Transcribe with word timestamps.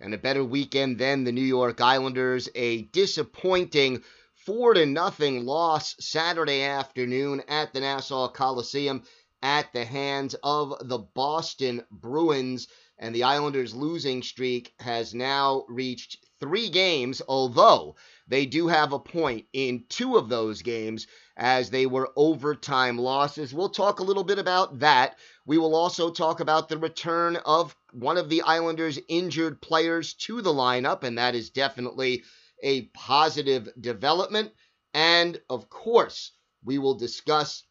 and 0.00 0.14
a 0.14 0.18
better 0.18 0.42
weekend 0.42 0.98
than 0.98 1.24
the 1.24 1.32
New 1.32 1.40
York 1.42 1.80
Islanders. 1.80 2.48
A 2.54 2.82
disappointing 2.82 4.02
4 4.34 4.74
to 4.74 4.86
nothing 4.86 5.44
loss 5.44 5.94
Saturday 6.00 6.62
afternoon 6.62 7.42
at 7.48 7.72
the 7.72 7.80
Nassau 7.80 8.28
Coliseum 8.28 9.02
at 9.42 9.72
the 9.72 9.84
hands 9.84 10.34
of 10.42 10.74
the 10.88 10.98
Boston 10.98 11.84
Bruins. 11.90 12.68
And 12.98 13.14
the 13.14 13.24
Islanders' 13.24 13.74
losing 13.74 14.22
streak 14.22 14.74
has 14.80 15.14
now 15.14 15.64
reached 15.68 16.18
three 16.38 16.68
games, 16.68 17.22
although 17.28 17.96
they 18.26 18.46
do 18.46 18.68
have 18.68 18.92
a 18.92 18.98
point 18.98 19.46
in 19.52 19.84
two 19.88 20.16
of 20.16 20.28
those 20.28 20.62
games 20.62 21.06
as 21.40 21.70
they 21.70 21.86
were 21.86 22.12
overtime 22.16 22.98
losses. 22.98 23.54
We'll 23.54 23.70
talk 23.70 23.98
a 23.98 24.04
little 24.04 24.24
bit 24.24 24.38
about 24.38 24.80
that. 24.80 25.16
We 25.46 25.56
will 25.56 25.74
also 25.74 26.10
talk 26.10 26.40
about 26.40 26.68
the 26.68 26.76
return 26.76 27.36
of 27.36 27.74
one 27.92 28.18
of 28.18 28.28
the 28.28 28.42
Islanders' 28.42 29.00
injured 29.08 29.62
players 29.62 30.12
to 30.14 30.42
the 30.42 30.52
lineup, 30.52 31.02
and 31.02 31.16
that 31.16 31.34
is 31.34 31.48
definitely 31.48 32.24
a 32.62 32.82
positive 32.88 33.70
development. 33.80 34.52
And 34.92 35.40
of 35.48 35.70
course, 35.70 36.32
we 36.62 36.76
will 36.76 36.94
discuss 36.94 37.64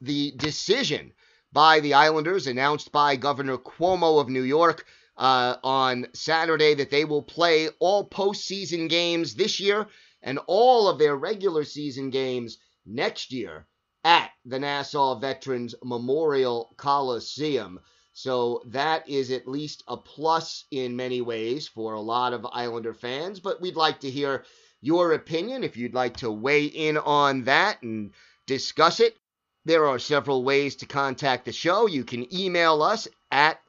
the 0.00 0.32
decision 0.36 1.12
by 1.52 1.78
the 1.78 1.94
Islanders 1.94 2.48
announced 2.48 2.90
by 2.90 3.14
Governor 3.14 3.58
Cuomo 3.58 4.20
of 4.20 4.28
New 4.28 4.42
York 4.42 4.86
uh, 5.16 5.54
on 5.62 6.06
Saturday 6.14 6.74
that 6.74 6.90
they 6.90 7.04
will 7.04 7.22
play 7.22 7.68
all 7.78 8.08
postseason 8.08 8.88
games 8.88 9.34
this 9.36 9.60
year 9.60 9.86
and 10.20 10.40
all 10.48 10.88
of 10.88 10.98
their 10.98 11.14
regular 11.14 11.62
season 11.62 12.10
games 12.10 12.58
next 12.86 13.32
year 13.32 13.66
at 14.04 14.30
the 14.44 14.58
Nassau 14.58 15.18
Veterans 15.18 15.74
Memorial 15.82 16.74
Coliseum. 16.76 17.80
So 18.12 18.62
that 18.66 19.08
is 19.08 19.30
at 19.30 19.48
least 19.48 19.84
a 19.88 19.96
plus 19.96 20.64
in 20.70 20.96
many 20.96 21.20
ways 21.20 21.68
for 21.68 21.94
a 21.94 22.00
lot 22.00 22.32
of 22.32 22.46
Islander 22.52 22.94
fans, 22.94 23.40
but 23.40 23.60
we'd 23.60 23.76
like 23.76 24.00
to 24.00 24.10
hear 24.10 24.44
your 24.82 25.12
opinion 25.12 25.64
if 25.64 25.76
you'd 25.76 25.94
like 25.94 26.18
to 26.18 26.30
weigh 26.30 26.66
in 26.66 26.98
on 26.98 27.44
that 27.44 27.82
and 27.82 28.12
discuss 28.46 29.00
it. 29.00 29.16
There 29.64 29.86
are 29.86 29.98
several 29.98 30.42
ways 30.42 30.76
to 30.76 30.86
contact 30.86 31.44
the 31.44 31.52
show. 31.52 31.86
You 31.86 32.04
can 32.04 32.34
email 32.34 32.82
us 32.82 33.06
at 33.30 33.60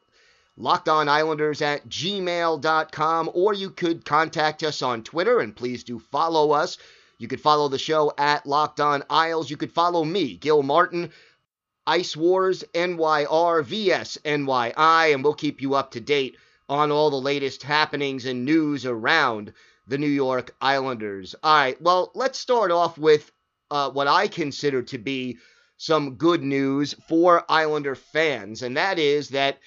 lockedonislanders 0.59 1.62
at 1.62 1.88
gmail.com, 1.88 3.29
or 3.34 3.53
you 3.53 3.69
could 3.69 4.03
contact 4.03 4.63
us 4.63 4.81
on 4.81 5.03
Twitter, 5.03 5.40
and 5.40 5.56
please 5.56 5.84
do 5.84 6.00
follow 6.00 6.52
us. 6.52 6.78
You 7.23 7.29
could 7.29 7.39
follow 7.39 7.69
the 7.69 7.79
show 7.79 8.11
at 8.17 8.45
Locked 8.45 8.81
On 8.81 9.01
Isles. 9.09 9.50
You 9.50 9.56
could 9.56 9.72
follow 9.72 10.03
me, 10.03 10.35
Gil 10.35 10.61
Martin, 10.61 11.09
Ice 11.88 12.17
Wars 12.17 12.66
NYR 12.73 13.63
VS 13.63 14.17
NYI, 14.25 15.13
and 15.13 15.23
we'll 15.23 15.34
keep 15.34 15.61
you 15.61 15.73
up 15.73 15.91
to 15.91 16.01
date 16.01 16.35
on 16.67 16.91
all 16.91 17.09
the 17.09 17.16
latest 17.16 17.63
happenings 17.63 18.25
and 18.25 18.44
news 18.44 18.85
around 18.85 19.53
the 19.88 19.97
New 19.97 20.09
York 20.09 20.53
Islanders. 20.59 21.34
All 21.41 21.56
right, 21.56 21.81
well, 21.81 22.11
let's 22.13 22.38
start 22.38 22.72
off 22.72 22.97
with 22.97 23.31
uh, 23.72 23.90
what 23.90 24.07
I 24.09 24.28
consider 24.28 24.81
to 24.84 24.97
be 24.97 25.38
some 25.78 26.16
good 26.16 26.44
news 26.44 26.94
for 27.07 27.45
Islander 27.47 27.95
fans, 27.95 28.63
and 28.63 28.75
that 28.75 29.00
is 29.00 29.29
that 29.29 29.59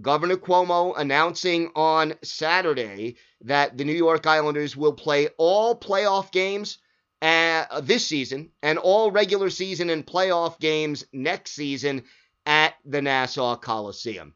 Governor 0.00 0.36
Cuomo 0.36 0.98
announcing 0.98 1.70
on 1.76 2.14
Saturday 2.24 3.14
that 3.42 3.78
the 3.78 3.84
New 3.84 3.92
York 3.92 4.26
Islanders 4.26 4.76
will 4.76 4.94
play 4.94 5.28
all 5.38 5.78
playoff 5.78 6.32
games 6.32 6.78
uh, 7.24 7.80
this 7.80 8.06
season 8.06 8.50
and 8.62 8.78
all 8.78 9.10
regular 9.10 9.48
season 9.48 9.88
and 9.88 10.06
playoff 10.06 10.60
games 10.60 11.06
next 11.12 11.52
season 11.52 12.02
at 12.44 12.74
the 12.84 13.00
Nassau 13.00 13.56
Coliseum. 13.56 14.34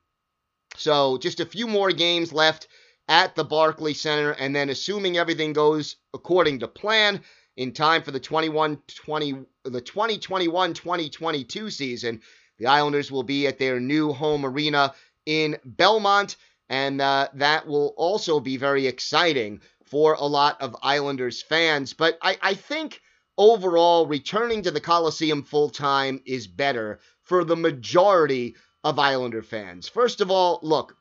So 0.77 1.19
just 1.19 1.41
a 1.41 1.47
few 1.47 1.67
more 1.67 1.93
games 1.93 2.33
left 2.33 2.69
at 3.07 3.35
the 3.35 3.45
Barclay 3.45 3.93
Center, 3.93 4.31
and 4.31 4.57
then 4.57 4.71
assuming 4.71 5.19
everything 5.19 5.53
goes 5.53 5.97
according 6.15 6.61
to 6.61 6.69
plan 6.69 7.21
in 7.57 7.73
time 7.73 8.03
for 8.03 8.11
the 8.11 8.21
21 8.21 8.79
20 8.87 9.45
the 9.65 9.81
2021 9.81 10.73
2022 10.73 11.71
season, 11.71 12.23
the 12.59 12.67
Islanders 12.67 13.13
will 13.13 13.23
be 13.23 13.47
at 13.47 13.59
their 13.59 13.81
new 13.81 14.13
home 14.15 14.47
arena 14.47 14.95
in 15.27 15.59
Belmont, 15.63 16.37
and 16.71 17.03
uh, 17.03 17.29
that 17.35 17.67
will 17.67 17.93
also 17.99 18.41
be 18.41 18.57
very 18.57 18.87
exciting 18.87 19.61
for 19.91 20.15
a 20.15 20.25
lot 20.25 20.61
of 20.61 20.77
Islanders 20.83 21.43
fans. 21.43 21.93
But 21.93 22.19
I, 22.23 22.39
I 22.43 22.55
think 22.55 23.01
overall, 23.37 24.07
returning 24.07 24.63
to 24.63 24.71
the 24.71 24.81
Coliseum 24.81 25.43
full 25.43 25.71
time 25.71 26.21
is 26.27 26.47
better 26.47 26.99
for 27.23 27.45
the 27.45 27.57
majority 27.57 28.57
of 28.85 28.99
Islander 28.99 29.43
fans. 29.43 29.89
First 29.89 30.21
of 30.21 30.31
all, 30.31 30.61
look, 30.63 30.97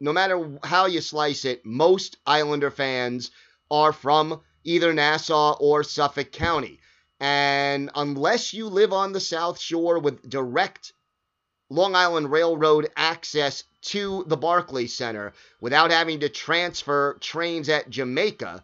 no 0.00 0.12
matter 0.12 0.58
how 0.62 0.86
you 0.86 1.00
slice 1.00 1.44
it, 1.44 1.64
most 1.64 2.16
Islander 2.26 2.70
fans 2.70 3.30
are 3.70 3.92
from 3.92 4.40
either 4.64 4.92
Nassau 4.92 5.56
or 5.58 5.84
Suffolk 5.84 6.32
County. 6.32 6.80
And 7.18 7.90
unless 7.94 8.52
you 8.52 8.68
live 8.68 8.92
on 8.92 9.12
the 9.12 9.20
South 9.20 9.58
Shore 9.58 9.98
with 9.98 10.28
direct 10.28 10.92
Long 11.68 11.96
Island 11.96 12.30
Railroad 12.30 12.88
access 12.96 13.64
to 13.82 14.24
the 14.28 14.36
Barclay 14.36 14.86
Center 14.86 15.32
without 15.60 15.90
having 15.90 16.20
to 16.20 16.28
transfer 16.28 17.18
trains 17.20 17.68
at 17.68 17.90
Jamaica, 17.90 18.62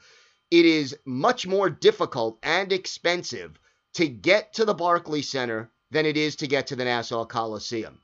it 0.52 0.64
is 0.64 0.96
much 1.04 1.46
more 1.46 1.68
difficult 1.68 2.38
and 2.42 2.72
expensive 2.72 3.58
to 3.94 4.06
get 4.06 4.54
to 4.54 4.64
the 4.64 4.74
Barclay 4.74 5.22
Center 5.22 5.70
than 5.90 6.06
it 6.06 6.16
is 6.16 6.36
to 6.36 6.46
get 6.46 6.68
to 6.68 6.76
the 6.76 6.84
Nassau 6.84 7.24
Coliseum. 7.24 8.00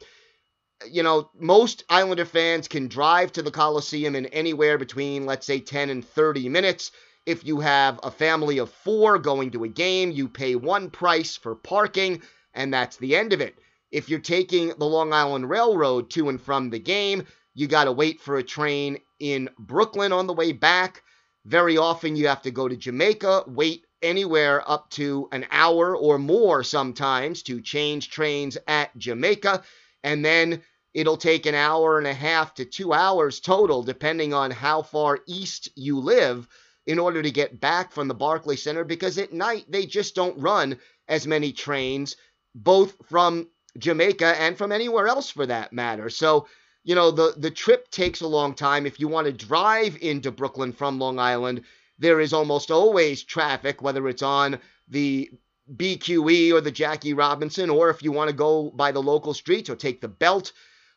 You 0.91 1.03
know, 1.03 1.31
most 1.39 1.85
Islander 1.89 2.25
fans 2.25 2.67
can 2.67 2.89
drive 2.89 3.33
to 3.33 3.43
the 3.43 3.51
Coliseum 3.51 4.17
in 4.17 4.27
anywhere 4.27 4.79
between, 4.79 5.27
let's 5.27 5.47
say, 5.47 5.61
10 5.61 5.91
and 5.91 6.05
30 6.05 6.49
minutes. 6.49 6.91
If 7.25 7.45
you 7.45 7.61
have 7.61 8.01
a 8.03 8.11
family 8.11 8.59
of 8.59 8.73
four 8.73 9.19
going 9.19 9.53
to 9.53 9.65
a 9.65 9.69
game, 9.69 10.11
you 10.11 10.29
pay 10.29 10.57
one 10.57 10.91
price 10.91 11.37
for 11.37 11.55
parking, 11.55 12.23
and 12.55 12.73
that's 12.73 12.97
the 12.97 13.17
end 13.17 13.33
of 13.33 13.41
it. 13.41 13.59
If 13.91 14.09
you're 14.09 14.21
taking 14.21 14.69
the 14.69 14.85
Long 14.85 15.13
Island 15.13 15.49
Railroad 15.49 16.11
to 16.11 16.29
and 16.29 16.41
from 16.41 16.71
the 16.71 16.79
game, 16.79 17.25
you 17.55 17.67
got 17.67 17.85
to 17.85 17.93
wait 17.93 18.21
for 18.21 18.37
a 18.37 18.43
train 18.43 18.99
in 19.19 19.49
Brooklyn 19.59 20.13
on 20.13 20.27
the 20.27 20.35
way 20.35 20.53
back. 20.53 21.03
Very 21.47 21.79
often 21.79 22.15
you 22.15 22.29
have 22.29 22.43
to 22.43 22.51
go 22.51 22.69
to 22.69 22.77
Jamaica, 22.77 23.45
wait 23.47 23.87
anywhere 24.03 24.63
up 24.71 24.91
to 24.91 25.29
an 25.33 25.47
hour 25.51 25.97
or 25.97 26.19
more 26.19 26.63
sometimes 26.63 27.43
to 27.45 27.61
change 27.61 28.11
trains 28.11 28.59
at 28.67 28.97
Jamaica, 28.99 29.63
and 30.05 30.25
then 30.25 30.63
it'll 30.95 31.17
take 31.17 31.47
an 31.47 31.55
hour 31.55 31.99
and 31.99 32.07
a 32.07 32.15
half 32.15 32.55
to 32.55 32.65
two 32.65 32.93
hours 32.93 33.41
total, 33.41 33.83
depending 33.83 34.35
on 34.35 34.51
how 34.51 34.83
far 34.83 35.21
east 35.27 35.71
you 35.75 35.99
live, 35.99 36.47
in 36.87 36.99
order 36.99 37.23
to 37.23 37.31
get 37.31 37.61
back 37.61 37.93
from 37.93 38.09
the 38.09 38.15
Barclay 38.15 38.57
Center 38.57 38.85
because 38.85 39.19
at 39.19 39.33
night 39.33 39.65
they 39.69 39.87
just 39.87 40.15
don't 40.15 40.39
run 40.39 40.79
as 41.09 41.27
many 41.27 41.53
trains, 41.53 42.17
both 42.55 42.95
from 43.07 43.49
Jamaica 43.79 44.41
and 44.41 44.59
from 44.59 44.73
anywhere 44.73 45.09
else 45.09 45.31
for 45.31 45.47
that 45.47 45.73
matter. 45.73 46.11
So, 46.11 46.47
you 46.85 46.95
know, 46.95 47.11
the, 47.11 47.35
the 47.37 47.51
trip 47.51 47.91
takes 47.91 48.21
a 48.21 48.27
long 48.27 48.55
time. 48.55 48.87
If 48.87 49.01
you 49.01 49.09
want 49.09 49.27
to 49.27 49.33
drive 49.33 49.97
into 50.01 50.31
Brooklyn 50.31 50.73
from 50.73 50.99
Long 50.99 51.19
Island, 51.19 51.63
there 51.99 52.21
is 52.21 52.33
almost 52.33 52.71
always 52.71 53.23
traffic, 53.23 53.83
whether 53.83 54.09
it's 54.09 54.23
on 54.23 54.59
the 54.89 55.31
BQE 55.77 56.53
or 56.53 56.61
the 56.61 56.71
Jackie 56.71 57.15
Robinson, 57.15 57.71
or 57.71 57.91
if 57.91 58.03
you 58.03 58.13
want 58.13 58.31
to 58.31 58.37
go 58.37 58.71
by 58.71 58.93
the 58.93 59.03
local 59.03 59.35
streets 59.35 59.69
or 59.69 59.77
take 59.77 60.01
the 60.01 60.09
belt. 60.09 60.53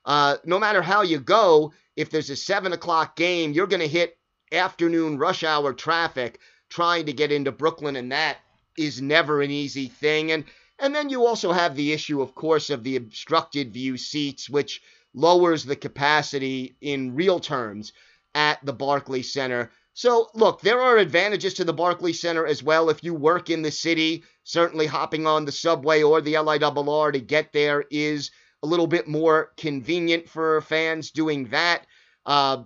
Uh, 0.05 0.37
no 0.45 0.59
matter 0.59 0.81
how 0.81 1.01
you 1.01 1.19
go, 1.19 1.73
if 1.95 2.09
there's 2.09 2.29
a 2.29 2.35
seven 2.35 2.73
o'clock 2.73 3.15
game, 3.15 3.51
you're 3.51 3.67
going 3.67 3.81
to 3.81 3.87
hit 3.87 4.17
afternoon 4.51 5.17
rush 5.17 5.43
hour 5.43 5.73
traffic 5.73 6.39
trying 6.69 7.05
to 7.05 7.13
get 7.13 7.31
into 7.31 7.51
Brooklyn, 7.51 7.95
and 7.95 8.11
that 8.11 8.37
is 8.77 9.01
never 9.01 9.41
an 9.41 9.51
easy 9.51 9.87
thing. 9.87 10.31
And 10.31 10.45
and 10.81 10.95
then 10.95 11.09
you 11.09 11.25
also 11.25 11.51
have 11.51 11.75
the 11.75 11.93
issue, 11.93 12.21
of 12.21 12.35
course, 12.35 12.69
of 12.69 12.83
the 12.83 12.95
obstructed 12.95 13.71
view 13.71 13.97
seats, 13.97 14.49
which 14.49 14.81
lowers 15.13 15.63
the 15.63 15.75
capacity 15.75 16.75
in 16.81 17.15
real 17.15 17.39
terms 17.39 17.93
at 18.33 18.65
the 18.65 18.73
Barclays 18.73 19.31
Center. 19.31 19.71
So, 19.93 20.29
look, 20.33 20.61
there 20.61 20.81
are 20.81 20.97
advantages 20.97 21.53
to 21.55 21.63
the 21.63 21.73
Barclays 21.73 22.19
Center 22.19 22.47
as 22.47 22.63
well. 22.63 22.89
If 22.89 23.03
you 23.03 23.13
work 23.13 23.49
in 23.49 23.61
the 23.61 23.71
city, 23.71 24.23
certainly 24.43 24.87
hopping 24.87 25.27
on 25.27 25.45
the 25.45 25.51
subway 25.51 26.01
or 26.01 26.21
the 26.21 26.33
LIRR 26.33 27.11
to 27.11 27.19
get 27.19 27.53
there 27.53 27.83
is 27.91 28.31
a 28.63 28.67
little 28.67 28.87
bit 28.87 29.07
more 29.07 29.51
convenient 29.57 30.29
for 30.29 30.61
fans 30.61 31.11
doing 31.11 31.49
that. 31.49 31.85
Uh, 32.25 32.63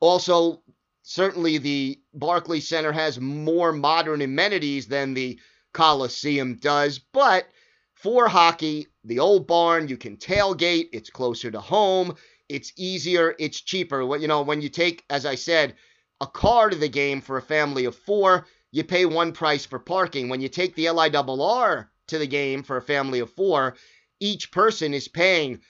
also, 0.00 0.62
certainly 1.02 1.58
the 1.58 2.00
Barclays 2.14 2.68
Center 2.68 2.92
has 2.92 3.20
more 3.20 3.72
modern 3.72 4.22
amenities 4.22 4.86
than 4.86 5.14
the 5.14 5.38
Coliseum 5.76 6.54
does, 6.54 6.98
but 6.98 7.50
for 7.92 8.28
hockey, 8.28 8.86
the 9.04 9.18
old 9.18 9.46
barn, 9.46 9.88
you 9.88 9.98
can 9.98 10.16
tailgate, 10.16 10.88
it's 10.94 11.10
closer 11.10 11.50
to 11.50 11.60
home, 11.60 12.14
it's 12.48 12.72
easier, 12.78 13.36
it's 13.38 13.60
cheaper. 13.60 14.16
You 14.16 14.26
know, 14.26 14.40
when 14.40 14.62
you 14.62 14.70
take, 14.70 15.04
as 15.10 15.26
I 15.26 15.34
said, 15.34 15.74
a 16.22 16.26
car 16.26 16.70
to 16.70 16.76
the 16.76 16.88
game 16.88 17.20
for 17.20 17.36
a 17.36 17.42
family 17.42 17.84
of 17.84 17.94
four, 17.94 18.46
you 18.72 18.84
pay 18.84 19.04
one 19.04 19.32
price 19.32 19.66
for 19.66 19.78
parking. 19.78 20.30
When 20.30 20.40
you 20.40 20.48
take 20.48 20.74
the 20.76 20.86
LIRR 20.86 21.88
to 22.06 22.18
the 22.18 22.26
game 22.26 22.62
for 22.62 22.78
a 22.78 22.82
family 22.82 23.20
of 23.20 23.30
four, 23.34 23.76
each 24.18 24.50
person 24.50 24.94
is 24.94 25.08
paying 25.08 25.60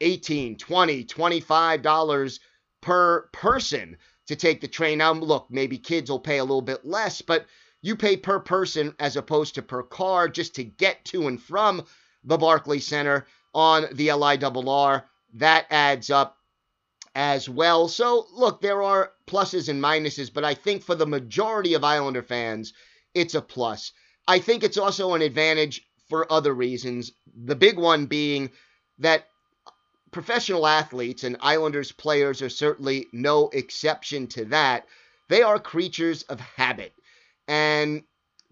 18 0.00 0.58
20 0.58 1.04
$25 1.06 2.38
per 2.82 3.22
person 3.32 3.96
to 4.28 4.36
take 4.36 4.60
the 4.60 4.68
train. 4.68 4.98
Now, 4.98 5.12
look, 5.12 5.48
maybe 5.50 5.76
kids 5.76 6.08
will 6.08 6.20
pay 6.20 6.38
a 6.38 6.44
little 6.44 6.62
bit 6.62 6.84
less, 6.84 7.20
but 7.20 7.46
you 7.84 7.94
pay 7.94 8.16
per 8.16 8.40
person 8.40 8.94
as 8.98 9.14
opposed 9.14 9.54
to 9.54 9.62
per 9.62 9.82
car 9.82 10.26
just 10.26 10.54
to 10.54 10.64
get 10.64 11.04
to 11.04 11.28
and 11.28 11.40
from 11.40 11.84
the 12.24 12.38
Barclays 12.38 12.86
Center 12.86 13.26
on 13.54 13.84
the 13.92 14.08
LIRR. 14.08 15.02
That 15.34 15.66
adds 15.70 16.08
up 16.08 16.38
as 17.14 17.46
well. 17.46 17.88
So, 17.88 18.26
look, 18.32 18.62
there 18.62 18.82
are 18.82 19.12
pluses 19.26 19.68
and 19.68 19.82
minuses, 19.82 20.32
but 20.32 20.44
I 20.44 20.54
think 20.54 20.82
for 20.82 20.94
the 20.94 21.06
majority 21.06 21.74
of 21.74 21.84
Islander 21.84 22.22
fans, 22.22 22.72
it's 23.12 23.34
a 23.34 23.42
plus. 23.42 23.92
I 24.26 24.38
think 24.38 24.64
it's 24.64 24.78
also 24.78 25.12
an 25.12 25.20
advantage 25.20 25.86
for 26.08 26.32
other 26.32 26.54
reasons. 26.54 27.12
The 27.36 27.54
big 27.54 27.78
one 27.78 28.06
being 28.06 28.50
that 28.98 29.28
professional 30.10 30.66
athletes 30.66 31.22
and 31.22 31.36
Islanders 31.40 31.92
players 31.92 32.40
are 32.40 32.48
certainly 32.48 33.08
no 33.12 33.50
exception 33.50 34.26
to 34.28 34.46
that. 34.46 34.86
They 35.28 35.42
are 35.42 35.58
creatures 35.58 36.22
of 36.22 36.40
habit. 36.40 36.94
And 37.48 38.02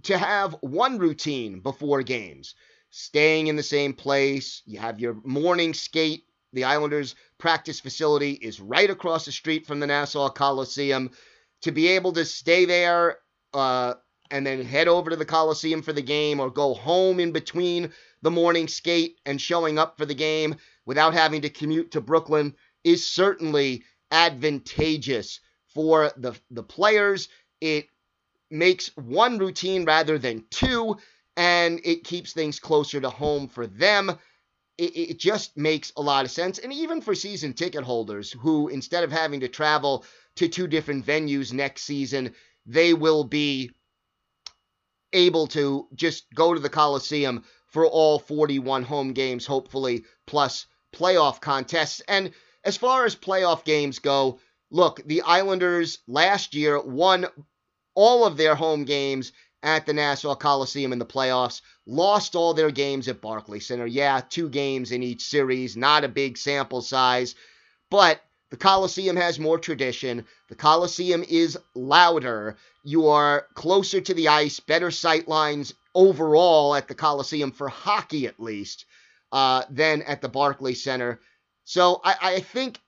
to 0.04 0.18
have 0.18 0.56
one 0.60 0.98
routine 0.98 1.60
before 1.60 2.02
games, 2.02 2.54
staying 2.90 3.46
in 3.46 3.56
the 3.56 3.62
same 3.62 3.92
place, 3.94 4.62
you 4.66 4.78
have 4.78 5.00
your 5.00 5.16
morning 5.24 5.74
skate 5.74 6.24
the 6.52 6.64
Islanders' 6.64 7.14
practice 7.38 7.80
facility 7.80 8.32
is 8.32 8.60
right 8.60 8.90
across 8.90 9.24
the 9.24 9.32
street 9.32 9.66
from 9.66 9.80
the 9.80 9.86
Nassau 9.86 10.28
Coliseum. 10.28 11.10
To 11.62 11.72
be 11.72 11.88
able 11.88 12.12
to 12.12 12.24
stay 12.24 12.64
there 12.64 13.18
uh, 13.54 13.94
and 14.30 14.46
then 14.46 14.64
head 14.64 14.88
over 14.88 15.10
to 15.10 15.16
the 15.16 15.24
Coliseum 15.24 15.82
for 15.82 15.92
the 15.92 16.02
game 16.02 16.40
or 16.40 16.50
go 16.50 16.74
home 16.74 17.20
in 17.20 17.32
between 17.32 17.92
the 18.22 18.30
morning 18.30 18.68
skate 18.68 19.18
and 19.24 19.40
showing 19.40 19.78
up 19.78 19.96
for 19.96 20.04
the 20.04 20.14
game 20.14 20.56
without 20.86 21.14
having 21.14 21.42
to 21.42 21.50
commute 21.50 21.92
to 21.92 22.00
Brooklyn 22.00 22.54
is 22.84 23.08
certainly 23.08 23.84
advantageous 24.10 25.40
for 25.68 26.10
the, 26.16 26.34
the 26.50 26.62
players. 26.62 27.28
It 27.60 27.86
makes 28.52 28.94
one 28.96 29.38
routine 29.38 29.84
rather 29.84 30.18
than 30.18 30.44
two, 30.50 30.96
and 31.36 31.80
it 31.84 32.04
keeps 32.04 32.32
things 32.32 32.60
closer 32.60 33.00
to 33.00 33.10
home 33.10 33.48
for 33.48 33.66
them 33.66 34.18
it, 34.78 34.96
it 34.96 35.18
just 35.18 35.56
makes 35.56 35.92
a 35.96 36.02
lot 36.02 36.24
of 36.24 36.30
sense. 36.30 36.58
And 36.58 36.72
even 36.72 37.00
for 37.00 37.14
season 37.14 37.52
ticket 37.52 37.84
holders 37.84 38.32
who, 38.32 38.68
instead 38.68 39.04
of 39.04 39.12
having 39.12 39.40
to 39.40 39.48
travel 39.48 40.04
to 40.36 40.48
two 40.48 40.66
different 40.66 41.06
venues 41.06 41.52
next 41.52 41.82
season, 41.82 42.34
they 42.66 42.94
will 42.94 43.24
be 43.24 43.70
able 45.12 45.46
to 45.48 45.88
just 45.94 46.24
go 46.34 46.54
to 46.54 46.60
the 46.60 46.70
Coliseum 46.70 47.44
for 47.66 47.86
all 47.86 48.18
41 48.18 48.82
home 48.82 49.12
games, 49.12 49.46
hopefully, 49.46 50.04
plus 50.26 50.66
playoff 50.94 51.40
contests. 51.40 52.00
And 52.08 52.32
as 52.64 52.76
far 52.76 53.04
as 53.04 53.14
playoff 53.14 53.64
games 53.64 53.98
go, 53.98 54.40
look, 54.70 55.02
the 55.06 55.22
Islanders 55.22 55.98
last 56.06 56.54
year 56.54 56.80
won 56.80 57.26
all 57.94 58.24
of 58.24 58.36
their 58.36 58.54
home 58.54 58.84
games 58.84 59.32
at 59.62 59.86
the 59.86 59.92
Nassau 59.92 60.34
Coliseum 60.34 60.92
in 60.92 60.98
the 60.98 61.06
playoffs. 61.06 61.60
Lost 61.86 62.34
all 62.34 62.54
their 62.54 62.70
games 62.70 63.08
at 63.08 63.20
Barclays 63.20 63.66
Center. 63.66 63.86
Yeah, 63.86 64.20
two 64.28 64.48
games 64.48 64.92
in 64.92 65.02
each 65.02 65.22
series, 65.22 65.76
not 65.76 66.04
a 66.04 66.08
big 66.08 66.36
sample 66.36 66.82
size, 66.82 67.34
but 67.90 68.20
the 68.50 68.56
Coliseum 68.56 69.16
has 69.16 69.38
more 69.38 69.58
tradition. 69.58 70.26
The 70.48 70.54
Coliseum 70.54 71.24
is 71.26 71.58
louder. 71.74 72.56
You 72.84 73.08
are 73.08 73.46
closer 73.54 74.00
to 74.00 74.14
the 74.14 74.28
ice, 74.28 74.60
better 74.60 74.90
sight 74.90 75.26
lines 75.26 75.72
overall 75.94 76.74
at 76.74 76.88
the 76.88 76.94
Coliseum 76.94 77.52
for 77.52 77.68
hockey, 77.68 78.26
at 78.26 78.38
least, 78.38 78.84
uh, 79.30 79.62
than 79.70 80.02
at 80.02 80.20
the 80.20 80.28
Barclays 80.28 80.84
Center. 80.84 81.20
So 81.64 82.00
I, 82.04 82.14
I 82.20 82.40
think 82.40 82.78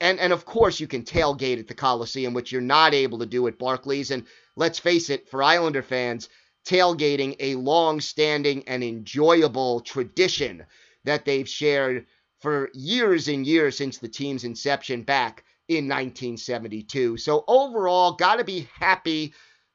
and 0.00 0.18
and 0.18 0.32
of 0.32 0.44
course 0.44 0.80
you 0.80 0.86
can 0.86 1.02
tailgate 1.02 1.58
at 1.58 1.68
the 1.68 1.74
Coliseum, 1.74 2.34
which 2.34 2.52
you're 2.52 2.60
not 2.60 2.94
able 2.94 3.18
to 3.18 3.26
do 3.26 3.46
at 3.46 3.58
Barclays. 3.58 4.10
And 4.10 4.24
let's 4.56 4.78
face 4.78 5.10
it, 5.10 5.28
for 5.28 5.42
Islander 5.42 5.82
fans, 5.82 6.28
tailgating 6.66 7.36
a 7.40 7.54
long-standing 7.56 8.66
and 8.66 8.82
enjoyable 8.82 9.80
tradition 9.80 10.64
that 11.04 11.24
they've 11.24 11.48
shared 11.48 12.06
for 12.40 12.70
years 12.74 13.28
and 13.28 13.46
years 13.46 13.76
since 13.76 13.98
the 13.98 14.08
team's 14.08 14.44
inception 14.44 15.02
back 15.02 15.44
in 15.68 15.88
1972. 15.88 17.16
So 17.16 17.44
overall, 17.48 18.12
got 18.12 18.36
to 18.36 18.44
be 18.44 18.68
happy, 18.78 19.32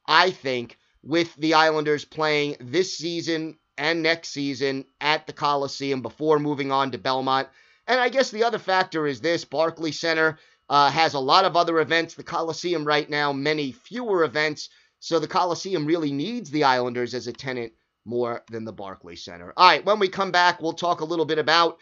I 0.07 0.31
think, 0.31 0.77
with 1.01 1.33
the 1.35 1.55
Islanders 1.55 2.05
playing 2.05 2.57
this 2.59 2.97
season 2.97 3.57
and 3.77 4.03
next 4.03 4.29
season 4.29 4.85
at 4.99 5.25
the 5.25 5.33
Coliseum 5.33 6.01
before 6.01 6.37
moving 6.37 6.71
on 6.71 6.91
to 6.91 6.97
Belmont. 6.97 7.47
And 7.89 7.99
I 7.99 8.09
guess 8.09 8.29
the 8.29 8.43
other 8.43 8.59
factor 8.59 9.07
is 9.07 9.19
this 9.19 9.43
Barclays 9.43 9.99
Center 9.99 10.37
uh, 10.69 10.91
has 10.91 11.15
a 11.15 11.19
lot 11.19 11.43
of 11.43 11.57
other 11.57 11.79
events. 11.79 12.13
The 12.13 12.23
Coliseum 12.23 12.85
right 12.85 13.09
now, 13.09 13.33
many 13.33 13.71
fewer 13.71 14.23
events. 14.23 14.69
So 14.99 15.17
the 15.17 15.27
Coliseum 15.27 15.87
really 15.87 16.11
needs 16.11 16.51
the 16.51 16.65
Islanders 16.65 17.15
as 17.15 17.25
a 17.25 17.33
tenant 17.33 17.73
more 18.05 18.43
than 18.51 18.63
the 18.63 18.71
Barclays 18.71 19.23
Center. 19.23 19.53
All 19.57 19.67
right, 19.67 19.83
when 19.83 19.97
we 19.97 20.07
come 20.07 20.31
back, 20.31 20.61
we'll 20.61 20.73
talk 20.73 21.01
a 21.01 21.05
little 21.05 21.25
bit 21.25 21.39
about 21.39 21.79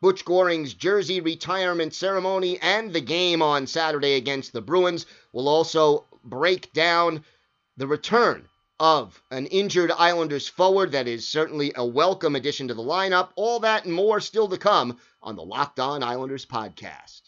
Butch 0.00 0.24
Goring's 0.24 0.72
jersey 0.72 1.20
retirement 1.20 1.94
ceremony 1.94 2.60
and 2.60 2.92
the 2.92 3.00
game 3.00 3.42
on 3.42 3.66
Saturday 3.66 4.14
against 4.14 4.52
the 4.52 4.62
Bruins. 4.62 5.06
We'll 5.32 5.48
also 5.48 6.06
break 6.22 6.72
down 6.72 7.24
the 7.76 7.88
return 7.88 8.46
of 8.80 9.22
an 9.30 9.44
injured 9.46 9.92
Islanders 9.92 10.48
forward 10.48 10.92
that 10.92 11.06
is 11.06 11.28
certainly 11.28 11.70
a 11.76 11.84
welcome 11.84 12.34
addition 12.34 12.68
to 12.68 12.74
the 12.74 12.82
lineup. 12.82 13.28
All 13.36 13.60
that 13.60 13.84
and 13.84 13.92
more 13.92 14.20
still 14.20 14.48
to 14.48 14.56
come 14.56 14.96
on 15.22 15.36
the 15.36 15.42
Locked 15.42 15.78
On 15.78 16.02
Islanders 16.02 16.46
podcast. 16.46 17.20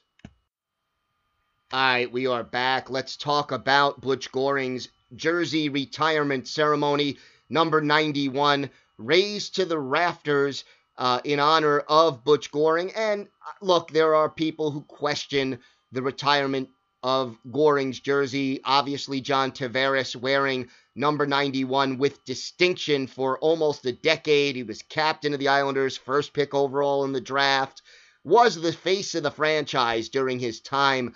All 1.71 1.81
right, 1.81 2.11
we 2.11 2.27
are 2.27 2.43
back. 2.43 2.89
Let's 2.89 3.19
talk 3.19 3.53
about 3.53 4.01
Butch 4.01 4.33
Goring's 4.33 4.89
jersey 5.15 5.69
retirement 5.69 6.49
ceremony, 6.49 7.19
number 7.51 7.83
91, 7.83 8.71
raised 8.97 9.57
to 9.57 9.67
the 9.67 9.79
rafters 9.79 10.65
uh, 10.97 11.21
in 11.23 11.39
honor 11.39 11.81
of 11.81 12.25
Butch 12.25 12.51
Goring. 12.51 12.93
And 12.93 13.27
uh, 13.27 13.53
look, 13.61 13.91
there 13.91 14.15
are 14.15 14.31
people 14.31 14.71
who 14.71 14.81
question 14.83 15.59
the 15.93 16.01
retirement 16.01 16.71
of 17.03 17.37
Goring's 17.51 18.01
jersey. 18.01 18.61
Obviously, 18.65 19.21
John 19.21 19.53
Tavares 19.53 20.15
wearing 20.15 20.69
number 20.95 21.27
91 21.27 21.99
with 21.99 22.25
distinction 22.25 23.07
for 23.07 23.39
almost 23.39 23.87
a 23.87 23.93
decade. 23.93 24.57
He 24.57 24.63
was 24.63 24.83
captain 24.83 25.33
of 25.33 25.41
the 25.41 25.49
Islanders, 25.49 25.97
first 25.97 26.33
pick 26.33 26.55
overall 26.55 27.05
in 27.05 27.13
the 27.13 27.21
draft, 27.21 27.83
was 28.25 28.57
the 28.57 28.73
face 28.73 29.15
of 29.15 29.23
the 29.23 29.31
franchise 29.31 30.09
during 30.09 30.39
his 30.39 30.61
time 30.61 31.15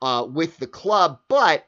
uh, 0.00 0.26
with 0.28 0.58
the 0.58 0.66
club. 0.66 1.20
But 1.28 1.66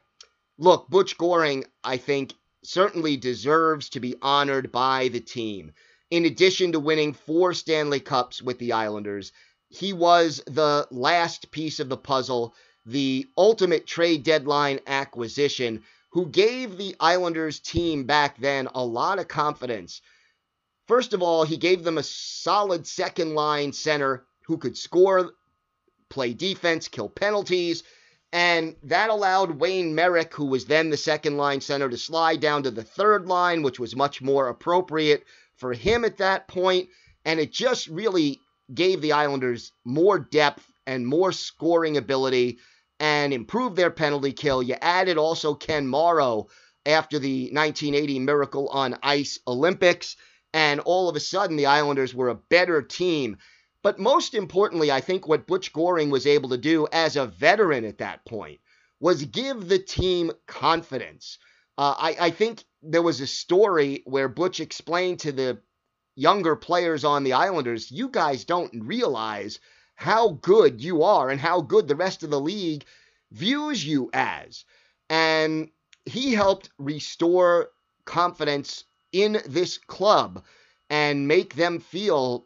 look, 0.57 0.89
Butch 0.89 1.17
Goring, 1.17 1.65
I 1.83 1.97
think, 1.97 2.33
certainly 2.63 3.17
deserves 3.17 3.89
to 3.89 3.99
be 3.99 4.15
honored 4.21 4.71
by 4.71 5.09
the 5.09 5.19
team. 5.19 5.73
In 6.11 6.25
addition 6.25 6.71
to 6.71 6.79
winning 6.79 7.13
four 7.13 7.53
Stanley 7.53 7.99
Cups 7.99 8.41
with 8.41 8.57
the 8.57 8.73
Islanders, 8.73 9.31
he 9.69 9.93
was 9.93 10.41
the 10.47 10.87
last 10.89 11.51
piece 11.51 11.79
of 11.79 11.89
the 11.89 11.97
puzzle, 11.97 12.55
the 12.85 13.27
ultimate 13.37 13.85
trade 13.85 14.23
deadline 14.23 14.79
acquisition 14.87 15.83
who 16.11 16.27
gave 16.27 16.77
the 16.77 16.95
Islanders 16.99 17.59
team 17.59 18.05
back 18.05 18.37
then 18.37 18.67
a 18.73 18.83
lot 18.83 19.19
of 19.19 19.27
confidence 19.27 20.01
First 20.89 21.13
of 21.13 21.21
all, 21.21 21.43
he 21.43 21.57
gave 21.57 21.83
them 21.83 21.99
a 21.99 22.03
solid 22.03 22.87
second 22.87 23.35
line 23.35 23.73
center 23.73 24.25
who 24.47 24.57
could 24.57 24.75
score, 24.75 25.33
play 26.09 26.33
defense, 26.33 26.87
kill 26.87 27.09
penalties, 27.09 27.83
and 28.33 28.75
that 28.81 29.11
allowed 29.11 29.59
Wayne 29.59 29.93
Merrick, 29.93 30.33
who 30.33 30.45
was 30.45 30.65
then 30.65 30.89
the 30.89 30.97
second 30.97 31.37
line 31.37 31.61
center, 31.61 31.89
to 31.89 31.97
slide 31.97 32.39
down 32.39 32.63
to 32.63 32.71
the 32.71 32.83
third 32.83 33.27
line, 33.27 33.61
which 33.61 33.79
was 33.79 33.95
much 33.95 34.19
more 34.19 34.47
appropriate 34.47 35.25
for 35.57 35.73
him 35.73 36.03
at 36.03 36.17
that 36.17 36.47
point. 36.47 36.89
And 37.23 37.39
it 37.39 37.51
just 37.51 37.87
really 37.87 38.39
gave 38.73 38.99
the 39.01 39.11
Islanders 39.11 39.71
more 39.85 40.17
depth 40.17 40.65
and 40.87 41.05
more 41.05 41.31
scoring 41.31 41.97
ability 41.97 42.57
and 42.99 43.33
improved 43.33 43.75
their 43.75 43.91
penalty 43.91 44.33
kill. 44.33 44.61
You 44.61 44.75
added 44.81 45.17
also 45.17 45.55
Ken 45.55 45.87
Morrow 45.87 46.47
after 46.85 47.19
the 47.19 47.51
1980 47.51 48.19
Miracle 48.19 48.67
on 48.69 48.97
Ice 49.03 49.39
Olympics 49.47 50.15
and 50.53 50.79
all 50.79 51.09
of 51.09 51.15
a 51.15 51.19
sudden 51.19 51.55
the 51.55 51.67
Islanders 51.67 52.13
were 52.13 52.29
a 52.29 52.35
better 52.35 52.81
team. 52.81 53.37
But 53.83 53.99
most 53.99 54.33
importantly, 54.33 54.91
I 54.91 54.99
think 54.99 55.27
what 55.27 55.47
Butch 55.47 55.71
Goring 55.71 56.09
was 56.09 56.27
able 56.27 56.49
to 56.49 56.57
do 56.57 56.87
as 56.91 57.15
a 57.15 57.27
veteran 57.27 57.85
at 57.85 57.99
that 57.99 58.25
point 58.25 58.59
was 58.99 59.23
give 59.23 59.69
the 59.69 59.79
team 59.79 60.31
confidence. 60.47 61.37
Uh, 61.77 61.95
I, 61.97 62.17
I 62.19 62.29
think 62.31 62.63
there 62.81 63.01
was 63.01 63.21
a 63.21 63.27
story 63.27 64.03
where 64.05 64.27
Butch 64.27 64.59
explained 64.59 65.19
to 65.21 65.31
the 65.31 65.61
younger 66.15 66.57
players 66.57 67.05
on 67.05 67.23
the 67.23 67.33
Islanders, 67.33 67.89
you 67.89 68.09
guys 68.09 68.43
don't 68.43 68.85
realize 68.85 69.59
how 69.99 70.29
good 70.41 70.81
you 70.81 71.03
are 71.03 71.29
and 71.29 71.41
how 71.41 71.59
good 71.59 71.85
the 71.85 71.95
rest 71.95 72.23
of 72.23 72.29
the 72.29 72.39
league 72.39 72.85
views 73.33 73.85
you 73.85 74.09
as. 74.13 74.63
And 75.09 75.69
he 76.05 76.33
helped 76.33 76.69
restore 76.79 77.71
confidence 78.05 78.85
in 79.11 79.41
this 79.45 79.77
club 79.77 80.41
and 80.89 81.27
make 81.27 81.53
them 81.53 81.81
feel 81.81 82.45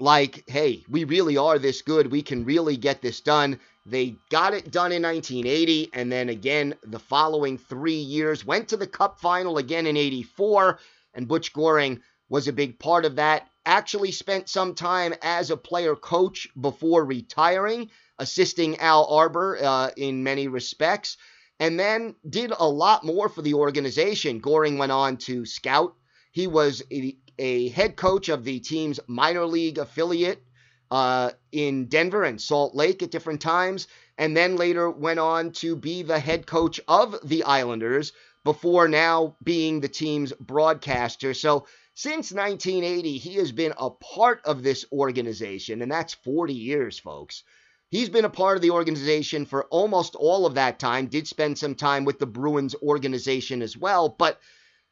like, 0.00 0.42
hey, 0.48 0.82
we 0.88 1.04
really 1.04 1.36
are 1.36 1.56
this 1.56 1.82
good. 1.82 2.10
We 2.10 2.20
can 2.20 2.44
really 2.44 2.76
get 2.76 3.00
this 3.00 3.20
done. 3.20 3.60
They 3.86 4.16
got 4.30 4.52
it 4.52 4.72
done 4.72 4.90
in 4.90 5.02
1980, 5.02 5.90
and 5.92 6.10
then 6.10 6.30
again 6.30 6.74
the 6.82 6.98
following 6.98 7.58
three 7.58 7.94
years. 7.94 8.44
Went 8.44 8.66
to 8.70 8.76
the 8.76 8.88
Cup 8.88 9.20
final 9.20 9.58
again 9.58 9.86
in 9.86 9.96
84, 9.96 10.80
and 11.14 11.28
Butch 11.28 11.52
Goring 11.52 12.02
was 12.28 12.48
a 12.48 12.52
big 12.52 12.80
part 12.80 13.04
of 13.04 13.14
that. 13.16 13.46
Actually, 13.64 14.10
spent 14.10 14.48
some 14.48 14.74
time 14.74 15.14
as 15.22 15.50
a 15.50 15.56
player 15.56 15.94
coach 15.94 16.48
before 16.60 17.04
retiring, 17.04 17.90
assisting 18.18 18.78
Al 18.78 19.06
Arbour 19.06 19.58
uh, 19.62 19.90
in 19.96 20.22
many 20.22 20.48
respects 20.48 21.16
and 21.62 21.78
then 21.78 22.16
did 22.28 22.52
a 22.58 22.68
lot 22.68 23.04
more 23.04 23.28
for 23.28 23.40
the 23.40 23.54
organization. 23.54 24.40
Goring 24.40 24.78
went 24.78 24.90
on 24.90 25.16
to 25.18 25.46
scout. 25.46 25.94
He 26.32 26.48
was 26.48 26.82
a, 26.90 27.16
a 27.38 27.68
head 27.68 27.94
coach 27.94 28.28
of 28.28 28.42
the 28.42 28.58
team's 28.58 28.98
minor 29.06 29.46
league 29.46 29.78
affiliate 29.78 30.42
uh, 30.90 31.30
in 31.52 31.86
Denver 31.86 32.24
and 32.24 32.40
Salt 32.40 32.74
Lake 32.74 33.04
at 33.04 33.12
different 33.12 33.40
times, 33.40 33.86
and 34.18 34.36
then 34.36 34.56
later 34.56 34.90
went 34.90 35.20
on 35.20 35.52
to 35.52 35.76
be 35.76 36.02
the 36.02 36.18
head 36.18 36.46
coach 36.46 36.80
of 36.88 37.16
the 37.22 37.44
Islanders 37.44 38.12
before 38.42 38.88
now 38.88 39.36
being 39.44 39.80
the 39.80 39.88
team's 39.88 40.32
broadcaster. 40.32 41.32
So 41.32 41.66
since 41.94 42.32
1980, 42.32 43.18
he 43.18 43.34
has 43.34 43.52
been 43.52 43.74
a 43.76 43.90
part 43.90 44.40
of 44.44 44.62
this 44.62 44.84
organization, 44.92 45.82
and 45.82 45.92
that's 45.92 46.14
40 46.14 46.54
years, 46.54 46.98
folks. 46.98 47.44
He's 47.90 48.08
been 48.08 48.24
a 48.24 48.30
part 48.30 48.56
of 48.56 48.62
the 48.62 48.70
organization 48.70 49.44
for 49.44 49.64
almost 49.66 50.14
all 50.14 50.46
of 50.46 50.54
that 50.54 50.78
time, 50.78 51.06
did 51.06 51.28
spend 51.28 51.58
some 51.58 51.74
time 51.74 52.04
with 52.04 52.18
the 52.18 52.26
Bruins 52.26 52.74
organization 52.82 53.60
as 53.60 53.76
well, 53.76 54.08
but 54.08 54.40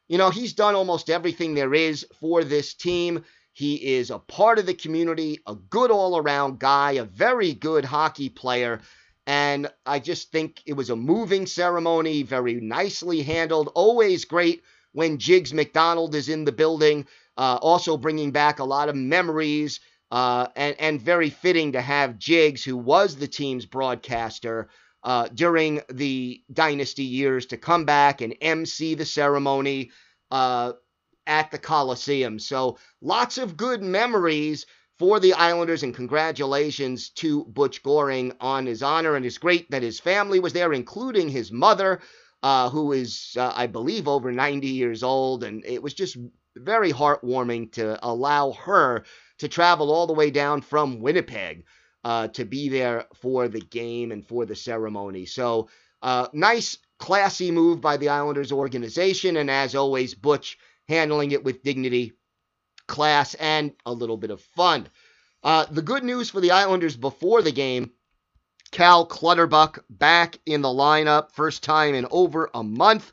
you 0.07 0.17
know, 0.17 0.29
he's 0.29 0.53
done 0.53 0.75
almost 0.75 1.09
everything 1.09 1.53
there 1.53 1.73
is 1.73 2.05
for 2.19 2.43
this 2.43 2.73
team. 2.73 3.23
He 3.53 3.95
is 3.95 4.11
a 4.11 4.19
part 4.19 4.59
of 4.59 4.65
the 4.65 4.73
community, 4.73 5.39
a 5.47 5.55
good 5.55 5.89
all 5.89 6.17
around 6.17 6.59
guy, 6.59 6.91
a 6.93 7.05
very 7.05 7.53
good 7.53 7.85
hockey 7.85 8.27
player. 8.27 8.81
And 9.25 9.71
I 9.85 9.99
just 9.99 10.31
think 10.31 10.61
it 10.65 10.73
was 10.73 10.89
a 10.89 10.95
moving 10.97 11.45
ceremony, 11.45 12.23
very 12.23 12.55
nicely 12.55 13.21
handled. 13.21 13.71
Always 13.73 14.25
great 14.25 14.63
when 14.93 15.17
Jiggs 15.17 15.53
McDonald 15.53 16.15
is 16.15 16.29
in 16.29 16.45
the 16.45 16.51
building, 16.51 17.05
uh, 17.37 17.57
also 17.61 17.97
bringing 17.97 18.31
back 18.31 18.59
a 18.59 18.63
lot 18.63 18.89
of 18.89 18.95
memories 18.95 19.79
uh, 20.11 20.47
and, 20.55 20.75
and 20.79 21.01
very 21.01 21.29
fitting 21.29 21.71
to 21.71 21.81
have 21.81 22.19
Jiggs, 22.19 22.63
who 22.63 22.77
was 22.77 23.15
the 23.15 23.27
team's 23.27 23.65
broadcaster 23.65 24.69
uh, 25.03 25.27
during 25.33 25.81
the 25.89 26.41
dynasty 26.51 27.03
years, 27.03 27.45
to 27.47 27.57
come 27.57 27.85
back 27.85 28.21
and 28.21 28.35
MC 28.41 28.93
the 28.93 29.05
ceremony 29.05 29.91
uh, 30.29 30.73
at 31.25 31.49
the 31.51 31.57
Coliseum. 31.57 32.39
So 32.39 32.77
lots 33.01 33.37
of 33.37 33.57
good 33.57 33.81
memories 33.81 34.65
for 34.99 35.19
the 35.19 35.33
Islanders, 35.33 35.81
and 35.81 35.95
congratulations 35.95 37.09
to 37.09 37.45
Butch 37.45 37.81
Goring 37.81 38.33
on 38.39 38.67
his 38.67 38.83
honor. 38.83 39.15
And 39.15 39.25
it's 39.25 39.39
great 39.39 39.71
that 39.71 39.81
his 39.81 39.99
family 39.99 40.39
was 40.39 40.53
there, 40.53 40.73
including 40.73 41.29
his 41.29 41.51
mother, 41.51 42.01
uh, 42.43 42.69
who 42.69 42.91
is, 42.91 43.35
uh, 43.37 43.53
I 43.55 43.67
believe, 43.67 44.07
over 44.07 44.31
90 44.31 44.67
years 44.67 45.03
old. 45.03 45.43
And 45.43 45.63
it 45.65 45.81
was 45.81 45.93
just 45.93 46.17
very 46.55 46.91
heartwarming 46.91 47.71
to 47.73 47.97
allow 48.05 48.51
her 48.51 49.03
to 49.39 49.47
travel 49.47 49.91
all 49.91 50.07
the 50.07 50.13
way 50.13 50.31
down 50.31 50.61
from 50.61 51.01
Winnipeg 51.01 51.65
uh, 52.03 52.27
to 52.29 52.45
be 52.45 52.69
there 52.69 53.05
for 53.15 53.47
the 53.47 53.61
game 53.61 54.11
and 54.11 54.25
for 54.25 54.45
the 54.45 54.55
ceremony. 54.55 55.25
So, 55.25 55.69
uh, 56.01 56.27
nice, 56.33 56.77
classy 56.97 57.51
move 57.51 57.79
by 57.79 57.97
the 57.97 58.09
Islanders 58.09 58.51
organization. 58.51 59.37
And 59.37 59.49
as 59.49 59.75
always, 59.75 60.15
Butch 60.15 60.57
handling 60.87 61.31
it 61.31 61.43
with 61.43 61.63
dignity, 61.63 62.13
class, 62.87 63.33
and 63.35 63.73
a 63.85 63.93
little 63.93 64.17
bit 64.17 64.31
of 64.31 64.41
fun. 64.41 64.87
Uh, 65.43 65.65
the 65.71 65.81
good 65.81 66.03
news 66.03 66.29
for 66.29 66.39
the 66.39 66.51
Islanders 66.51 66.95
before 66.95 67.41
the 67.41 67.51
game 67.51 67.91
Cal 68.71 69.05
Clutterbuck 69.05 69.83
back 69.89 70.37
in 70.45 70.61
the 70.61 70.69
lineup, 70.69 71.31
first 71.31 71.63
time 71.63 71.93
in 71.93 72.07
over 72.09 72.49
a 72.53 72.63
month. 72.63 73.11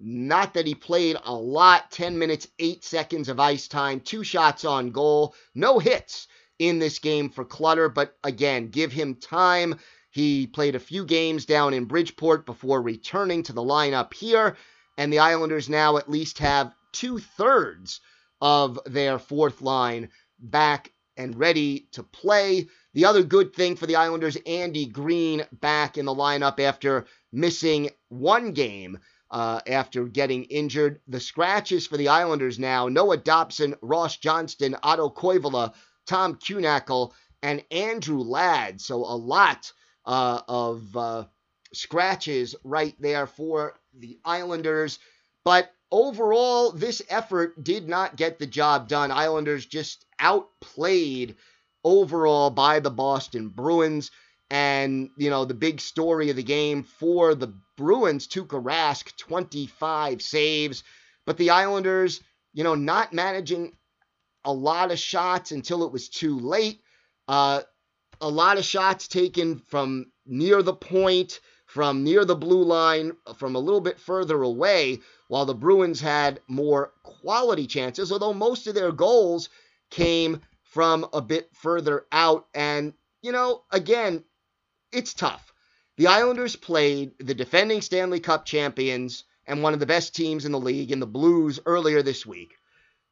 Not 0.00 0.54
that 0.54 0.66
he 0.66 0.74
played 0.74 1.16
a 1.24 1.34
lot 1.34 1.90
10 1.90 2.18
minutes, 2.18 2.48
8 2.58 2.84
seconds 2.84 3.28
of 3.28 3.40
ice 3.40 3.68
time, 3.68 4.00
two 4.00 4.24
shots 4.24 4.64
on 4.64 4.90
goal, 4.90 5.34
no 5.54 5.78
hits 5.78 6.28
in 6.58 6.78
this 6.78 6.98
game 6.98 7.28
for 7.28 7.44
Clutter, 7.44 7.88
but 7.88 8.16
again, 8.24 8.68
give 8.68 8.92
him 8.92 9.14
time. 9.16 9.78
He 10.10 10.46
played 10.46 10.74
a 10.74 10.80
few 10.80 11.04
games 11.04 11.44
down 11.44 11.74
in 11.74 11.84
Bridgeport 11.84 12.46
before 12.46 12.80
returning 12.80 13.42
to 13.44 13.52
the 13.52 13.62
lineup 13.62 14.14
here, 14.14 14.56
and 14.96 15.12
the 15.12 15.18
Islanders 15.18 15.68
now 15.68 15.96
at 15.96 16.10
least 16.10 16.38
have 16.38 16.74
two 16.92 17.18
thirds 17.18 18.00
of 18.40 18.78
their 18.86 19.18
fourth 19.18 19.60
line 19.60 20.10
back 20.38 20.92
and 21.16 21.38
ready 21.38 21.88
to 21.92 22.02
play. 22.02 22.68
The 22.94 23.04
other 23.04 23.22
good 23.22 23.54
thing 23.54 23.76
for 23.76 23.86
the 23.86 23.96
Islanders, 23.96 24.36
Andy 24.46 24.86
Greene 24.86 25.44
back 25.52 25.98
in 25.98 26.06
the 26.06 26.14
lineup 26.14 26.58
after 26.58 27.06
missing 27.32 27.90
one 28.08 28.52
game 28.52 28.98
uh, 29.30 29.60
after 29.66 30.04
getting 30.04 30.44
injured. 30.44 31.00
The 31.06 31.20
scratches 31.20 31.86
for 31.86 31.96
the 31.96 32.08
Islanders 32.08 32.58
now 32.58 32.88
Noah 32.88 33.18
Dobson, 33.18 33.74
Ross 33.82 34.16
Johnston, 34.16 34.76
Otto 34.82 35.10
Koivula, 35.10 35.74
Tom 36.06 36.36
Kuhnhackl, 36.36 37.12
and 37.42 37.62
Andrew 37.70 38.20
Ladd. 38.20 38.80
So 38.80 38.96
a 38.96 39.16
lot 39.16 39.70
uh, 40.06 40.40
of 40.48 40.96
uh, 40.96 41.24
scratches 41.72 42.54
right 42.64 42.94
there 42.98 43.26
for 43.26 43.74
the 43.94 44.18
Islanders. 44.24 44.98
But 45.44 45.70
overall, 45.90 46.72
this 46.72 47.02
effort 47.08 47.62
did 47.62 47.88
not 47.88 48.16
get 48.16 48.38
the 48.38 48.46
job 48.46 48.88
done. 48.88 49.10
Islanders 49.10 49.66
just 49.66 50.06
outplayed 50.18 51.36
overall 51.84 52.50
by 52.50 52.80
the 52.80 52.90
Boston 52.90 53.48
Bruins. 53.48 54.10
And, 54.50 55.10
you 55.16 55.28
know, 55.28 55.44
the 55.44 55.54
big 55.54 55.80
story 55.80 56.30
of 56.30 56.36
the 56.36 56.42
game 56.42 56.82
for 56.82 57.34
the 57.34 57.54
Bruins, 57.76 58.26
Tuukka 58.26 58.62
Rask, 58.62 59.16
25 59.16 60.22
saves. 60.22 60.82
But 61.26 61.36
the 61.36 61.50
Islanders, 61.50 62.20
you 62.54 62.64
know, 62.64 62.74
not 62.74 63.12
managing 63.12 63.76
a 64.44 64.52
lot 64.52 64.90
of 64.90 64.98
shots 64.98 65.52
until 65.52 65.84
it 65.84 65.92
was 65.92 66.08
too 66.08 66.38
late. 66.38 66.80
Uh, 67.26 67.60
a 68.20 68.28
lot 68.28 68.58
of 68.58 68.64
shots 68.64 69.06
taken 69.06 69.58
from 69.58 70.06
near 70.26 70.62
the 70.62 70.72
point, 70.74 71.40
from 71.66 72.02
near 72.02 72.24
the 72.24 72.34
blue 72.34 72.64
line, 72.64 73.12
from 73.36 73.54
a 73.54 73.60
little 73.60 73.80
bit 73.80 74.00
further 74.00 74.42
away, 74.42 75.00
while 75.28 75.44
the 75.44 75.54
Bruins 75.54 76.00
had 76.00 76.40
more 76.48 76.92
quality 77.02 77.66
chances, 77.66 78.10
although 78.10 78.32
most 78.32 78.66
of 78.66 78.74
their 78.74 78.92
goals 78.92 79.50
came 79.90 80.40
from 80.68 81.06
a 81.12 81.20
bit 81.20 81.48
further 81.54 82.06
out. 82.12 82.46
And, 82.54 82.92
you 83.22 83.32
know, 83.32 83.64
again, 83.70 84.24
it's 84.92 85.14
tough. 85.14 85.52
The 85.96 86.08
Islanders 86.08 86.56
played 86.56 87.12
the 87.18 87.34
defending 87.34 87.80
Stanley 87.82 88.20
Cup 88.20 88.44
champions 88.44 89.24
and 89.46 89.62
one 89.62 89.74
of 89.74 89.80
the 89.80 89.86
best 89.86 90.14
teams 90.14 90.44
in 90.44 90.52
the 90.52 90.60
league 90.60 90.92
in 90.92 91.00
the 91.00 91.06
Blues 91.06 91.58
earlier 91.66 92.02
this 92.02 92.24
week. 92.26 92.54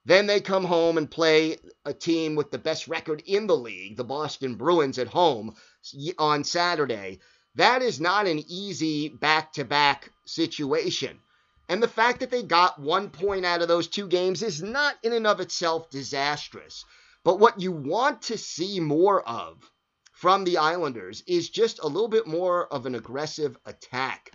Then 0.04 0.26
they 0.26 0.40
come 0.40 0.64
home 0.64 0.98
and 0.98 1.10
play 1.10 1.56
a 1.84 1.92
team 1.92 2.36
with 2.36 2.52
the 2.52 2.58
best 2.58 2.86
record 2.86 3.22
in 3.26 3.48
the 3.48 3.56
league, 3.56 3.96
the 3.96 4.04
Boston 4.04 4.54
Bruins, 4.54 4.98
at 4.98 5.08
home 5.08 5.56
on 6.18 6.44
Saturday. 6.44 7.18
That 7.56 7.82
is 7.82 8.00
not 8.00 8.28
an 8.28 8.38
easy 8.46 9.08
back 9.08 9.54
to 9.54 9.64
back 9.64 10.10
situation. 10.24 11.18
And 11.68 11.82
the 11.82 11.88
fact 11.88 12.20
that 12.20 12.30
they 12.30 12.44
got 12.44 12.78
one 12.78 13.10
point 13.10 13.44
out 13.44 13.62
of 13.62 13.68
those 13.68 13.88
two 13.88 14.06
games 14.06 14.42
is 14.42 14.62
not 14.62 14.94
in 15.02 15.12
and 15.12 15.26
of 15.26 15.40
itself 15.40 15.90
disastrous. 15.90 16.84
But 17.26 17.40
what 17.40 17.60
you 17.60 17.72
want 17.72 18.22
to 18.22 18.38
see 18.38 18.78
more 18.78 19.20
of 19.28 19.68
from 20.12 20.44
the 20.44 20.58
Islanders 20.58 21.24
is 21.26 21.50
just 21.50 21.80
a 21.80 21.88
little 21.88 22.06
bit 22.06 22.28
more 22.28 22.72
of 22.72 22.86
an 22.86 22.94
aggressive 22.94 23.58
attack. 23.66 24.30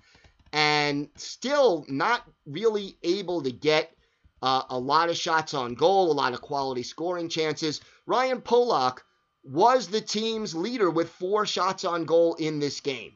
And 0.52 1.08
still 1.16 1.86
not 1.88 2.30
really 2.46 2.98
able 3.02 3.44
to 3.44 3.50
get 3.50 3.96
uh, 4.42 4.64
a 4.70 4.78
lot 4.78 5.08
of 5.10 5.16
shots 5.16 5.54
on 5.54 5.76
goal, 5.76 6.12
a 6.12 6.20
lot 6.20 6.34
of 6.34 6.42
quality 6.42 6.84
scoring 6.84 7.30
chances. 7.30 7.80
Ryan 8.08 8.42
Pulock 8.42 9.06
was 9.42 9.88
the 9.88 10.02
team's 10.02 10.54
leader 10.54 10.90
with 10.90 11.12
four 11.12 11.46
shots 11.46 11.86
on 11.86 12.04
goal 12.04 12.36
in 12.36 12.60
this 12.60 12.82
game. 12.82 13.14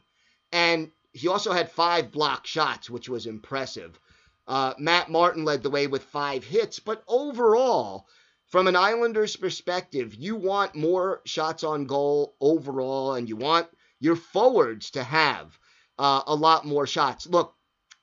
And 0.54 0.90
he 1.12 1.28
also 1.28 1.52
had 1.52 1.70
five 1.70 2.14
block 2.14 2.48
shots, 2.48 2.90
which 2.90 3.10
was 3.10 3.26
impressive. 3.26 4.00
Uh, 4.48 4.74
Matt 4.78 5.10
Martin 5.10 5.44
led 5.44 5.64
the 5.64 5.70
way 5.70 5.88
with 5.88 6.04
five 6.06 6.46
hits, 6.46 6.80
but 6.80 7.04
overall, 7.10 8.08
from 8.48 8.68
an 8.68 8.76
Islanders 8.76 9.36
perspective, 9.36 10.14
you 10.16 10.36
want 10.36 10.76
more 10.76 11.22
shots 11.26 11.64
on 11.64 11.86
goal 11.86 12.36
overall, 12.40 13.16
and 13.16 13.28
you 13.28 13.36
want 13.36 13.68
your 14.00 14.16
forwards 14.16 14.92
to 14.92 15.04
have 15.04 15.58
uh, 15.98 16.22
a 16.28 16.36
lot 16.36 16.66
more 16.66 16.86
shots. 16.86 17.26
Look, 17.28 17.56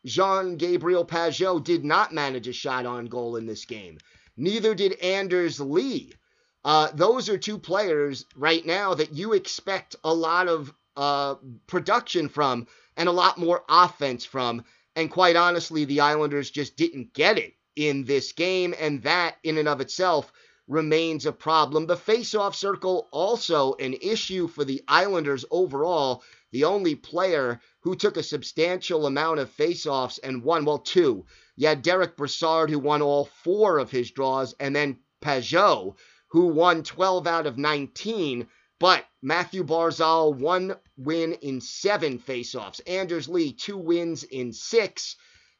Jean 0.04 0.56
Gabriel 0.56 1.04
Pageau 1.04 1.62
did 1.62 1.84
not 1.84 2.12
manage 2.12 2.48
a 2.48 2.52
shot 2.52 2.86
on 2.86 3.06
goal 3.06 3.36
in 3.36 3.46
this 3.46 3.64
game. 3.64 3.98
Neither 4.36 4.74
did 4.74 4.98
Anders 5.00 5.60
Lee. 5.60 6.12
Uh, 6.64 6.88
those 6.92 7.28
are 7.28 7.38
two 7.38 7.58
players 7.58 8.24
right 8.34 8.64
now 8.64 8.94
that 8.94 9.12
you 9.12 9.32
expect 9.34 9.96
a 10.04 10.12
lot 10.12 10.48
of 10.48 10.74
uh, 10.96 11.36
production 11.66 12.28
from 12.28 12.66
and 12.96 13.08
a 13.08 13.12
lot 13.12 13.38
more 13.38 13.64
offense 13.68 14.24
from. 14.24 14.64
And 14.96 15.10
quite 15.10 15.36
honestly, 15.36 15.84
the 15.84 16.00
Islanders 16.00 16.50
just 16.50 16.76
didn't 16.76 17.14
get 17.14 17.38
it 17.38 17.54
in 17.76 18.04
this 18.04 18.32
game, 18.32 18.74
and 18.78 19.02
that 19.02 19.36
in 19.42 19.58
and 19.58 19.68
of 19.68 19.80
itself 19.80 20.32
remains 20.68 21.26
a 21.26 21.32
problem. 21.32 21.86
The 21.86 21.96
face-off 21.96 22.54
circle 22.54 23.08
also 23.10 23.74
an 23.74 23.94
issue 23.94 24.46
for 24.48 24.64
the 24.64 24.82
Islanders 24.86 25.44
overall. 25.50 26.22
The 26.52 26.64
only 26.64 26.94
player 26.94 27.60
who 27.80 27.96
took 27.96 28.16
a 28.16 28.22
substantial 28.22 29.06
amount 29.06 29.40
of 29.40 29.50
face-offs 29.50 30.18
and 30.18 30.42
won, 30.42 30.64
well, 30.64 30.78
two. 30.78 31.26
You 31.56 31.68
had 31.68 31.82
Derek 31.82 32.16
Brassard 32.16 32.70
who 32.70 32.78
won 32.78 33.02
all 33.02 33.26
four 33.42 33.78
of 33.78 33.90
his 33.90 34.10
draws, 34.10 34.54
and 34.60 34.74
then 34.74 34.98
Pageau 35.20 35.96
who 36.32 36.46
won 36.46 36.82
12 36.82 37.26
out 37.26 37.46
of 37.46 37.58
19. 37.58 38.48
But 38.80 39.04
Matthew 39.20 39.62
Barzal, 39.64 40.34
one 40.34 40.74
win 40.96 41.34
in 41.34 41.60
seven 41.60 42.18
faceoffs. 42.18 42.80
Anders 42.86 43.28
Lee, 43.28 43.52
two 43.52 43.76
wins 43.76 44.24
in 44.24 44.52
six. 44.52 45.16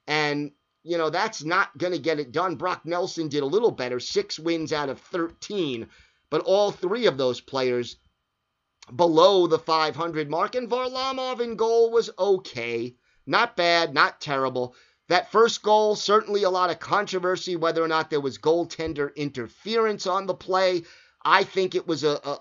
And, 0.06 0.50
you 0.84 0.98
know, 0.98 1.10
that's 1.10 1.44
not 1.44 1.76
going 1.78 1.92
to 1.92 1.98
get 1.98 2.18
it 2.18 2.32
done. 2.32 2.56
Brock 2.56 2.82
Nelson 2.84 3.28
did 3.28 3.42
a 3.42 3.46
little 3.46 3.70
better, 3.70 4.00
six 4.00 4.38
wins 4.38 4.72
out 4.72 4.88
of 4.88 5.00
13. 5.00 5.86
But 6.30 6.42
all 6.42 6.70
three 6.70 7.06
of 7.06 7.18
those 7.18 7.40
players 7.40 7.96
below 8.94 9.46
the 9.46 9.58
500 9.58 10.28
mark. 10.28 10.54
And 10.54 10.68
Varlamov 10.68 11.40
in 11.40 11.56
goal 11.56 11.90
was 11.90 12.10
okay. 12.18 12.94
Not 13.26 13.56
bad, 13.56 13.94
not 13.94 14.20
terrible. 14.20 14.74
That 15.08 15.30
first 15.30 15.62
goal, 15.62 15.94
certainly 15.94 16.42
a 16.42 16.50
lot 16.50 16.70
of 16.70 16.80
controversy 16.80 17.54
whether 17.54 17.82
or 17.82 17.88
not 17.88 18.10
there 18.10 18.20
was 18.20 18.38
goaltender 18.38 19.14
interference 19.14 20.06
on 20.06 20.26
the 20.26 20.34
play. 20.34 20.82
I 21.24 21.44
think 21.44 21.74
it 21.74 21.86
was 21.86 22.02
a, 22.02 22.18
a, 22.24 22.38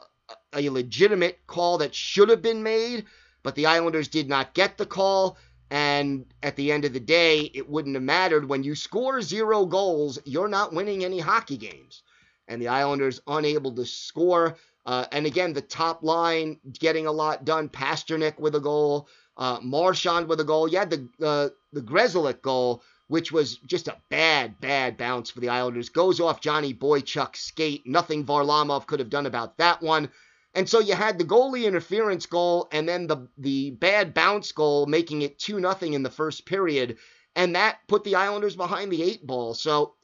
a 0.54 0.70
legitimate 0.70 1.46
call 1.48 1.80
that 1.80 1.94
should 1.94 2.30
have 2.30 2.42
been 2.42 2.64
made, 2.64 3.06
but 3.44 3.56
the 3.56 3.68
Islanders 3.68 4.08
did 4.08 4.30
not 4.30 4.54
get 4.54 4.78
the 4.78 4.86
call. 4.86 5.38
And 5.72 6.26
at 6.44 6.58
the 6.58 6.70
end 6.70 6.84
of 6.84 6.92
the 6.92 7.00
day, 7.00 7.50
it 7.54 7.68
wouldn't 7.68 7.96
have 7.96 8.04
mattered. 8.04 8.48
When 8.48 8.62
you 8.62 8.76
score 8.76 9.22
zero 9.22 9.66
goals, 9.66 10.20
you're 10.26 10.50
not 10.50 10.74
winning 10.74 11.06
any 11.06 11.20
hockey 11.20 11.56
games. 11.56 12.04
And 12.50 12.62
the 12.62 12.68
Islanders 12.68 13.22
unable 13.26 13.74
to 13.76 13.86
score. 13.86 14.58
Uh, 14.86 15.06
and 15.14 15.26
again, 15.26 15.54
the 15.54 15.62
top 15.62 16.04
line 16.04 16.60
getting 16.78 17.08
a 17.08 17.12
lot 17.12 17.46
done. 17.46 17.70
Pastrnak 17.70 18.38
with 18.38 18.56
a 18.56 18.60
goal, 18.60 19.08
uh, 19.38 19.60
Marchand 19.62 20.28
with 20.28 20.42
a 20.42 20.44
goal. 20.44 20.70
Had 20.70 20.90
the 20.90 21.08
uh, 21.26 21.50
the 21.72 21.82
Grzelcyk 21.82 22.42
goal, 22.42 22.84
which 23.08 23.32
was 23.32 23.56
just 23.60 23.88
a 23.88 23.96
bad, 24.10 24.60
bad 24.60 24.98
bounce 24.98 25.30
for 25.30 25.40
the 25.40 25.50
Islanders. 25.50 25.88
Goes 25.88 26.20
off 26.20 26.42
Johnny 26.42 26.74
Boychuk's 26.74 27.40
skate. 27.40 27.88
Nothing 27.88 28.26
Varlamov 28.26 28.88
could 28.88 29.00
have 29.00 29.10
done 29.10 29.26
about 29.26 29.58
that 29.58 29.82
one. 29.82 30.10
And 30.54 30.68
so 30.68 30.80
you 30.80 30.96
had 30.96 31.18
the 31.18 31.26
goalie 31.26 31.66
interference 31.66 32.26
goal 32.26 32.68
and 32.72 32.88
then 32.88 33.08
the 33.08 33.28
the 33.38 33.72
bad 33.72 34.14
bounce 34.14 34.52
goal 34.52 34.86
making 34.86 35.22
it 35.22 35.40
2 35.40 35.60
nothing 35.60 35.94
in 35.94 36.04
the 36.04 36.10
first 36.10 36.46
period 36.46 36.98
and 37.36 37.56
that 37.56 37.80
put 37.88 38.04
the 38.04 38.16
Islanders 38.16 38.56
behind 38.56 38.92
the 38.92 39.04
8 39.04 39.26
ball. 39.26 39.54
So 39.54 39.96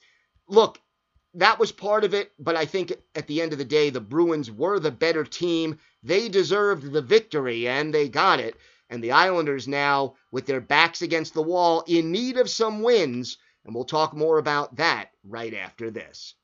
look, 0.47 0.79
that 1.33 1.59
was 1.59 1.71
part 1.71 2.03
of 2.03 2.13
it, 2.13 2.31
but 2.39 2.55
I 2.55 2.65
think 2.65 2.93
at 3.13 3.27
the 3.27 3.41
end 3.41 3.51
of 3.51 3.59
the 3.59 3.65
day 3.65 3.89
the 3.89 3.99
Bruins 3.99 4.49
were 4.49 4.79
the 4.79 4.91
better 4.91 5.23
team. 5.23 5.79
They 6.01 6.29
deserved 6.29 6.91
the 6.91 7.01
victory 7.01 7.67
and 7.67 7.93
they 7.93 8.07
got 8.07 8.39
it. 8.39 8.55
And 8.89 9.03
the 9.03 9.11
Islanders 9.11 9.67
now 9.67 10.15
with 10.31 10.45
their 10.45 10.61
backs 10.61 11.01
against 11.01 11.33
the 11.33 11.41
wall 11.41 11.83
in 11.87 12.11
need 12.11 12.37
of 12.37 12.49
some 12.49 12.81
wins, 12.81 13.37
and 13.65 13.75
we'll 13.75 13.83
talk 13.83 14.15
more 14.15 14.37
about 14.37 14.77
that 14.77 15.11
right 15.25 15.53
after 15.53 15.91
this. 15.91 16.35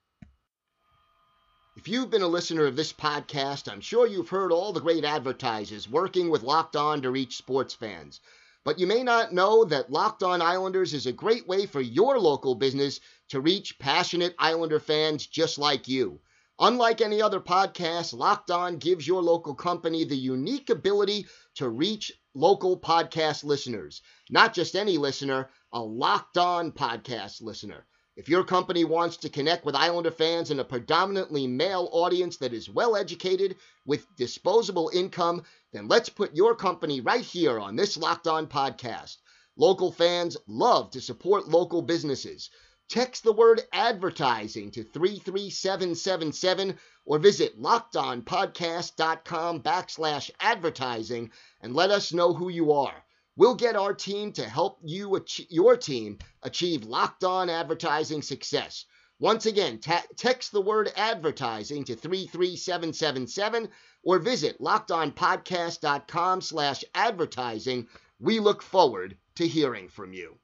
If 1.76 1.88
you've 1.88 2.12
been 2.12 2.22
a 2.22 2.28
listener 2.28 2.68
of 2.68 2.76
this 2.76 2.94
podcast, 2.94 3.68
I'm 3.68 3.82
sure 3.82 4.06
you've 4.06 4.30
heard 4.30 4.52
all 4.52 4.74
the 4.74 4.80
great 4.80 5.04
advertisers 5.04 5.90
working 5.90 6.30
with 6.30 6.44
Locked 6.44 6.76
On 6.76 7.02
to 7.02 7.10
reach 7.10 7.36
sports 7.36 7.74
fans. 7.74 8.20
But 8.64 8.78
you 8.78 8.86
may 8.86 9.02
not 9.02 9.34
know 9.34 9.66
that 9.66 9.92
Locked 9.92 10.22
On 10.22 10.40
Islanders 10.40 10.94
is 10.94 11.08
a 11.08 11.12
great 11.12 11.48
way 11.48 11.66
for 11.66 11.82
your 11.82 12.20
local 12.20 12.54
business 12.54 13.00
to 13.30 13.42
reach 13.42 13.80
passionate 13.80 14.36
Islander 14.38 14.80
fans 14.80 15.26
just 15.26 15.58
like 15.58 15.88
you. 15.88 16.22
Unlike 16.60 17.02
any 17.02 17.24
other 17.24 17.40
podcast, 17.40 18.14
Locked 18.14 18.52
On 18.52 18.78
gives 18.78 19.08
your 19.08 19.24
local 19.24 19.56
company 19.56 20.04
the 20.04 20.16
unique 20.16 20.70
ability 20.70 21.26
to 21.56 21.70
reach 21.70 22.12
local 22.36 22.80
podcast 22.80 23.44
listeners. 23.44 24.04
Not 24.30 24.54
just 24.54 24.76
any 24.76 25.00
listener, 25.00 25.50
a 25.72 25.82
Locked 25.82 26.38
On 26.38 26.72
podcast 26.72 27.42
listener. 27.42 27.88
If 28.16 28.30
your 28.30 28.44
company 28.44 28.84
wants 28.84 29.18
to 29.18 29.30
connect 29.30 29.66
with 29.66 29.74
Islander 29.74 30.12
fans 30.12 30.52
in 30.52 30.60
a 30.60 30.64
predominantly 30.64 31.48
male 31.48 31.90
audience 31.92 32.38
that 32.38 32.54
is 32.54 32.70
well 32.70 32.96
educated 32.96 33.58
with 33.86 34.16
disposable 34.16 34.92
income, 34.94 35.46
then 35.72 35.88
let's 35.88 36.10
put 36.10 36.36
your 36.36 36.56
company 36.56 37.02
right 37.02 37.26
here 37.26 37.60
on 37.60 37.76
this 37.76 37.98
Locked 37.98 38.28
On 38.28 38.46
podcast. 38.46 39.18
Local 39.56 39.92
fans 39.92 40.38
love 40.46 40.92
to 40.92 41.02
support 41.02 41.48
local 41.48 41.82
businesses. 41.82 42.52
Text 42.88 43.24
the 43.24 43.34
word 43.34 43.64
advertising 43.72 44.70
to 44.72 44.84
33777 44.84 46.78
or 47.06 47.18
visit 47.18 47.60
lockedonpodcast.com 47.60 49.64
backslash 49.64 50.30
advertising 50.40 51.32
and 51.62 51.76
let 51.76 51.90
us 51.90 52.14
know 52.14 52.36
who 52.36 52.50
you 52.50 52.74
are. 52.74 53.04
We'll 53.36 53.56
get 53.56 53.76
our 53.76 53.94
team 53.94 54.32
to 54.34 54.48
help 54.48 54.80
you 54.84 55.20
your 55.50 55.76
team 55.76 56.20
achieve 56.44 56.84
locked 56.84 57.24
on 57.24 57.50
advertising 57.50 58.22
success. 58.22 58.86
Once 59.20 59.46
again, 59.46 59.80
ta- 59.80 60.04
text 60.18 60.52
the 60.52 60.62
word 60.62 60.92
advertising 60.96 61.84
to 61.86 61.96
33777 61.96 63.70
or 64.04 64.20
visit 64.20 64.60
lockedonpodcast.com 64.60 66.42
slash 66.42 66.84
advertising. 66.94 67.88
We 68.20 68.40
look 68.40 68.62
forward 68.62 69.18
to 69.36 69.48
hearing 69.48 69.90
from 69.90 70.14
you. 70.14 70.38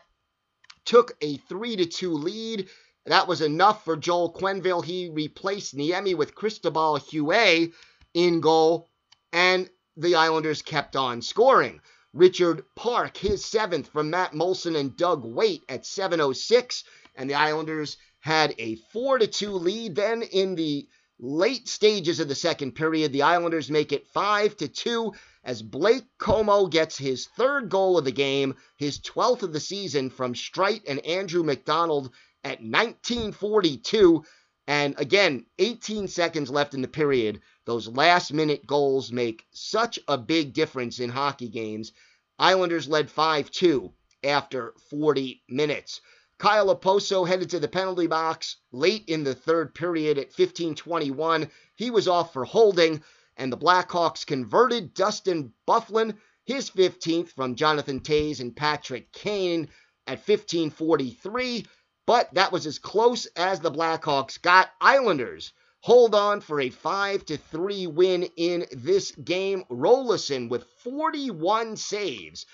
took 0.85 1.15
a 1.21 1.37
3 1.37 1.75
to 1.77 1.85
2 1.85 2.13
lead. 2.13 2.69
That 3.05 3.27
was 3.27 3.41
enough 3.41 3.83
for 3.83 3.97
Joel 3.97 4.31
Quenneville. 4.33 4.83
He 4.83 5.09
replaced 5.09 5.75
Niemi 5.75 6.15
with 6.15 6.35
Cristobal 6.35 6.99
Huet 6.99 7.73
in 8.13 8.39
goal, 8.39 8.89
and 9.33 9.69
the 9.97 10.15
Islanders 10.15 10.61
kept 10.61 10.95
on 10.95 11.21
scoring. 11.21 11.81
Richard 12.13 12.63
Park, 12.75 13.17
his 13.17 13.43
seventh 13.43 13.89
from 13.89 14.09
Matt 14.09 14.33
Moulson 14.33 14.77
and 14.77 14.95
Doug 14.95 15.25
Weight 15.25 15.63
at 15.67 15.85
706, 15.85 16.83
and 17.15 17.29
the 17.29 17.33
Islanders 17.33 17.97
had 18.19 18.55
a 18.57 18.75
4 18.93 19.17
to 19.17 19.27
2 19.27 19.51
lead. 19.51 19.95
Then 19.95 20.21
in 20.21 20.55
the 20.55 20.87
late 21.19 21.67
stages 21.67 22.21
of 22.21 22.29
the 22.29 22.35
second 22.35 22.71
period, 22.71 23.11
the 23.11 23.23
Islanders 23.23 23.69
make 23.69 23.91
it 23.91 24.07
5 24.07 24.55
to 24.57 24.67
2 24.69 25.13
as 25.43 25.61
Blake 25.61 26.05
Comeau 26.17 26.67
gets 26.67 26.97
his 26.97 27.27
third 27.35 27.67
goal 27.67 27.97
of 27.97 28.05
the 28.05 28.11
game, 28.11 28.55
his 28.77 28.99
12th 28.99 29.43
of 29.43 29.51
the 29.51 29.59
season 29.59 30.09
from 30.09 30.33
Streit 30.33 30.83
and 30.87 31.05
Andrew 31.05 31.43
MacDonald 31.43 32.13
at 32.43 32.61
1942. 32.61 34.23
And 34.67 34.95
again, 34.97 35.45
18 35.59 36.07
seconds 36.07 36.49
left 36.49 36.73
in 36.73 36.81
the 36.81 36.87
period. 36.87 37.41
Those 37.65 37.87
last 37.87 38.33
minute 38.33 38.65
goals 38.65 39.11
make 39.11 39.45
such 39.51 39.99
a 40.07 40.17
big 40.17 40.53
difference 40.53 40.99
in 40.99 41.09
hockey 41.09 41.49
games. 41.49 41.91
Islanders 42.39 42.87
led 42.87 43.09
5 43.09 43.51
2 43.51 43.93
after 44.23 44.73
40 44.89 45.43
minutes. 45.49 46.01
Kyle 46.37 46.75
Okposo 46.75 47.27
headed 47.27 47.49
to 47.51 47.59
the 47.59 47.67
penalty 47.67 48.07
box 48.07 48.57
late 48.71 49.05
in 49.07 49.23
the 49.23 49.35
third 49.35 49.75
period 49.75 50.17
at 50.17 50.33
15:21. 50.33 51.49
He 51.75 51.91
was 51.91 52.07
off 52.07 52.33
for 52.33 52.43
holding, 52.43 53.03
and 53.37 53.51
the 53.51 53.57
Blackhawks 53.57 54.25
converted 54.25 54.93
Dustin 54.93 55.53
Byfuglien, 55.67 56.17
his 56.43 56.69
15th 56.69 57.29
from 57.29 57.55
Jonathan 57.55 58.01
Toews 58.01 58.39
and 58.39 58.55
Patrick 58.55 59.11
Kane 59.11 59.69
at 60.07 60.25
15:43. 60.25 61.65
But 62.05 62.33
that 62.33 62.51
was 62.51 62.65
as 62.67 62.79
close 62.79 63.25
as 63.35 63.61
the 63.61 63.71
Blackhawks 63.71 64.41
got. 64.41 64.69
Islanders 64.81 65.53
hold 65.79 66.15
on 66.15 66.41
for 66.41 66.59
a 66.59 66.69
5 66.69 67.25
to 67.25 67.37
3 67.37 67.87
win 67.87 68.23
in 68.35 68.65
this 68.71 69.11
game. 69.11 69.63
Roloson 69.69 70.49
with 70.49 70.65
41 70.83 71.77
saves 71.77 72.45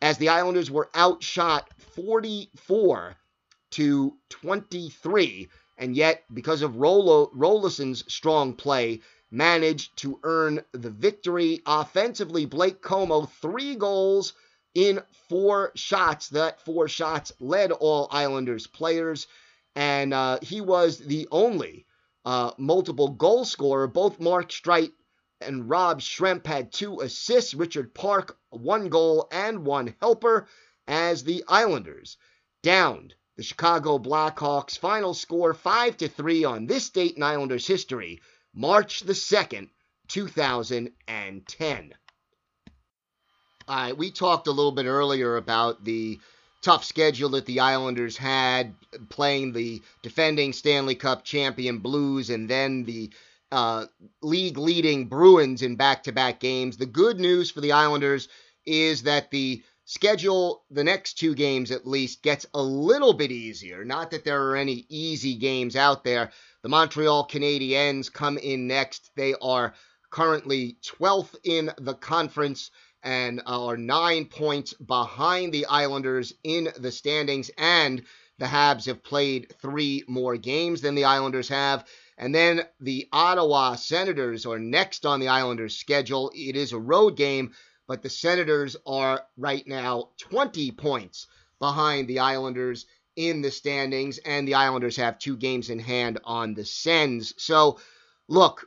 as 0.00 0.18
the 0.18 0.28
Islanders 0.28 0.70
were 0.70 0.90
outshot 0.94 1.68
44 1.96 3.16
to 3.70 4.16
23, 4.30 5.48
and 5.76 5.96
yet 5.96 6.24
because 6.32 6.62
of 6.62 6.76
Rolo, 6.76 7.30
Roloson's 7.36 8.10
strong 8.12 8.54
play, 8.54 9.00
managed 9.30 9.96
to 9.98 10.18
earn 10.22 10.62
the 10.72 10.90
victory. 10.90 11.60
Offensively, 11.66 12.46
Blake 12.46 12.80
Comeau 12.80 13.28
three 13.42 13.74
goals 13.74 14.32
in 14.74 15.00
four 15.28 15.72
shots. 15.74 16.28
That 16.30 16.60
four 16.60 16.88
shots 16.88 17.32
led 17.40 17.72
all 17.72 18.08
Islanders 18.10 18.66
players, 18.66 19.26
and 19.74 20.14
uh, 20.14 20.38
he 20.42 20.60
was 20.60 20.98
the 20.98 21.28
only 21.30 21.86
uh, 22.24 22.52
multiple 22.58 23.08
goal 23.08 23.44
scorer. 23.44 23.86
Both 23.86 24.20
Mark 24.20 24.50
Streit 24.50 24.92
and 25.40 25.68
Rob 25.68 26.00
Schremp 26.00 26.46
had 26.46 26.72
two 26.72 27.00
assists. 27.00 27.54
Richard 27.54 27.94
Park, 27.94 28.38
one 28.50 28.88
goal 28.88 29.28
and 29.30 29.64
one 29.64 29.94
helper 30.00 30.48
as 30.86 31.24
the 31.24 31.44
Islanders 31.46 32.16
downed 32.62 33.14
the 33.36 33.42
Chicago 33.42 33.98
Blackhawks. 33.98 34.76
Final 34.76 35.14
score 35.14 35.54
5 35.54 35.96
to 35.98 36.08
3 36.08 36.44
on 36.44 36.66
this 36.66 36.90
date 36.90 37.16
in 37.16 37.22
Islanders 37.22 37.66
history, 37.66 38.20
March 38.52 39.00
the 39.00 39.12
2nd, 39.12 39.70
2010. 40.08 41.94
We 43.96 44.10
talked 44.10 44.46
a 44.46 44.52
little 44.52 44.72
bit 44.72 44.86
earlier 44.86 45.36
about 45.36 45.84
the 45.84 46.18
tough 46.62 46.84
schedule 46.84 47.30
that 47.30 47.46
the 47.46 47.60
Islanders 47.60 48.16
had 48.16 48.74
playing 49.08 49.52
the 49.52 49.82
defending 50.02 50.52
Stanley 50.52 50.94
Cup 50.94 51.24
champion 51.24 51.78
Blues 51.78 52.30
and 52.30 52.48
then 52.48 52.84
the 52.84 53.10
uh, 53.50 53.86
league 54.22 54.58
leading 54.58 55.06
Bruins 55.06 55.62
in 55.62 55.76
back 55.76 56.02
to 56.04 56.12
back 56.12 56.40
games. 56.40 56.76
The 56.76 56.86
good 56.86 57.20
news 57.20 57.50
for 57.50 57.60
the 57.60 57.72
Islanders 57.72 58.28
is 58.66 59.04
that 59.04 59.30
the 59.30 59.62
schedule, 59.84 60.64
the 60.70 60.84
next 60.84 61.14
two 61.14 61.34
games 61.34 61.70
at 61.70 61.86
least, 61.86 62.22
gets 62.22 62.44
a 62.52 62.62
little 62.62 63.14
bit 63.14 63.32
easier. 63.32 63.84
Not 63.84 64.10
that 64.10 64.24
there 64.24 64.50
are 64.50 64.56
any 64.56 64.84
easy 64.88 65.34
games 65.36 65.76
out 65.76 66.04
there. 66.04 66.30
The 66.62 66.68
Montreal 66.68 67.28
Canadiens 67.28 68.12
come 68.12 68.36
in 68.36 68.66
next. 68.66 69.10
They 69.16 69.34
are 69.40 69.74
currently 70.10 70.76
12th 70.82 71.36
in 71.44 71.70
the 71.78 71.94
conference 71.94 72.70
and 73.08 73.40
are 73.46 73.78
nine 73.78 74.26
points 74.26 74.74
behind 74.74 75.50
the 75.50 75.64
Islanders 75.64 76.34
in 76.44 76.68
the 76.76 76.92
standings. 76.92 77.50
And 77.56 78.02
the 78.38 78.44
Habs 78.44 78.84
have 78.84 79.02
played 79.02 79.54
three 79.62 80.04
more 80.06 80.36
games 80.36 80.82
than 80.82 80.94
the 80.94 81.06
Islanders 81.06 81.48
have. 81.48 81.86
And 82.18 82.34
then 82.34 82.66
the 82.80 83.08
Ottawa 83.10 83.76
Senators 83.76 84.44
are 84.44 84.58
next 84.58 85.06
on 85.06 85.20
the 85.20 85.28
Islanders' 85.28 85.74
schedule. 85.74 86.30
It 86.34 86.54
is 86.54 86.72
a 86.72 86.78
road 86.78 87.16
game, 87.16 87.54
but 87.86 88.02
the 88.02 88.10
Senators 88.10 88.76
are 88.84 89.22
right 89.38 89.66
now 89.66 90.10
20 90.18 90.70
points 90.72 91.28
behind 91.60 92.08
the 92.08 92.18
Islanders 92.18 92.84
in 93.16 93.40
the 93.40 93.50
standings, 93.50 94.18
and 94.18 94.46
the 94.46 94.54
Islanders 94.54 94.96
have 94.96 95.18
two 95.18 95.38
games 95.38 95.70
in 95.70 95.78
hand 95.78 96.18
on 96.24 96.52
the 96.52 96.66
Sens. 96.66 97.32
So, 97.38 97.80
look, 98.28 98.66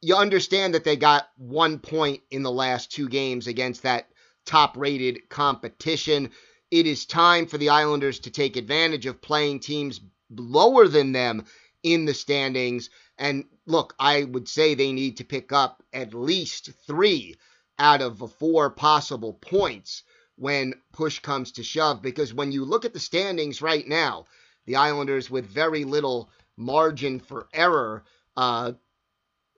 you 0.00 0.14
understand 0.14 0.74
that 0.74 0.84
they 0.84 0.96
got 0.96 1.28
one 1.36 1.78
point 1.78 2.22
in 2.30 2.42
the 2.42 2.50
last 2.50 2.92
two 2.92 3.08
games 3.08 3.46
against 3.46 3.82
that 3.82 4.08
top 4.44 4.76
rated 4.76 5.28
competition. 5.28 6.30
It 6.70 6.86
is 6.86 7.06
time 7.06 7.46
for 7.46 7.58
the 7.58 7.70
Islanders 7.70 8.20
to 8.20 8.30
take 8.30 8.56
advantage 8.56 9.06
of 9.06 9.20
playing 9.20 9.60
teams 9.60 10.00
lower 10.30 10.88
than 10.88 11.12
them 11.12 11.44
in 11.82 12.04
the 12.04 12.14
standings. 12.14 12.90
And 13.18 13.44
look, 13.66 13.94
I 13.98 14.24
would 14.24 14.48
say 14.48 14.74
they 14.74 14.92
need 14.92 15.18
to 15.18 15.24
pick 15.24 15.52
up 15.52 15.82
at 15.92 16.14
least 16.14 16.70
three 16.86 17.36
out 17.78 18.02
of 18.02 18.32
four 18.38 18.70
possible 18.70 19.34
points 19.34 20.02
when 20.36 20.74
push 20.92 21.18
comes 21.20 21.52
to 21.52 21.62
shove. 21.62 22.02
Because 22.02 22.34
when 22.34 22.52
you 22.52 22.64
look 22.64 22.84
at 22.84 22.92
the 22.92 23.00
standings 23.00 23.62
right 23.62 23.86
now, 23.86 24.26
the 24.66 24.76
Islanders 24.76 25.30
with 25.30 25.46
very 25.46 25.84
little 25.84 26.30
margin 26.56 27.20
for 27.20 27.48
error, 27.52 28.04
uh, 28.36 28.72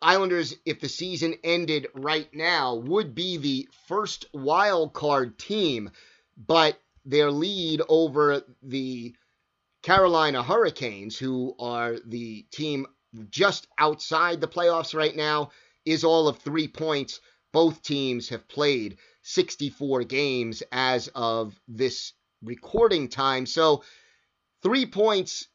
Islanders, 0.03 0.55
if 0.65 0.81
the 0.81 0.89
season 0.89 1.35
ended 1.43 1.89
right 1.95 2.33
now, 2.35 2.77
would 2.77 3.15
be 3.15 3.37
the 3.37 3.69
first 3.87 4.27
wild 4.33 4.93
card 4.93 5.39
team, 5.39 5.91
but 6.37 6.81
their 7.05 7.31
lead 7.31 7.83
over 7.89 8.43
the 8.63 9.15
Carolina 9.83 10.43
Hurricanes, 10.43 11.19
who 11.19 11.55
are 11.59 11.97
the 12.05 12.43
team 12.51 12.87
just 13.31 13.67
outside 13.79 14.41
the 14.41 14.49
playoffs 14.49 14.95
right 14.95 15.15
now, 15.15 15.51
is 15.85 16.05
all 16.05 16.29
of 16.29 16.39
three 16.39 16.69
points. 16.69 17.21
Both 17.53 17.83
teams 17.83 18.29
have 18.29 18.47
played 18.49 18.99
64 19.23 20.05
games 20.05 20.63
as 20.71 21.09
of 21.15 21.59
this 21.67 22.13
recording 22.43 23.09
time. 23.09 23.47
So, 23.47 23.83
three 24.63 24.87
points 24.87 25.49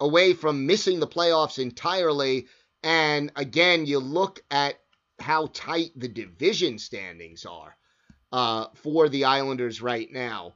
away 0.00 0.34
from 0.34 0.66
missing 0.66 1.00
the 1.00 1.06
playoffs 1.06 1.58
entirely. 1.58 2.46
And 2.86 3.32
again, 3.34 3.84
you 3.84 3.98
look 3.98 4.44
at 4.48 4.78
how 5.18 5.48
tight 5.52 5.90
the 5.96 6.06
division 6.06 6.78
standings 6.78 7.44
are 7.44 7.76
uh, 8.30 8.66
for 8.74 9.08
the 9.08 9.24
Islanders 9.24 9.82
right 9.82 10.08
now 10.12 10.54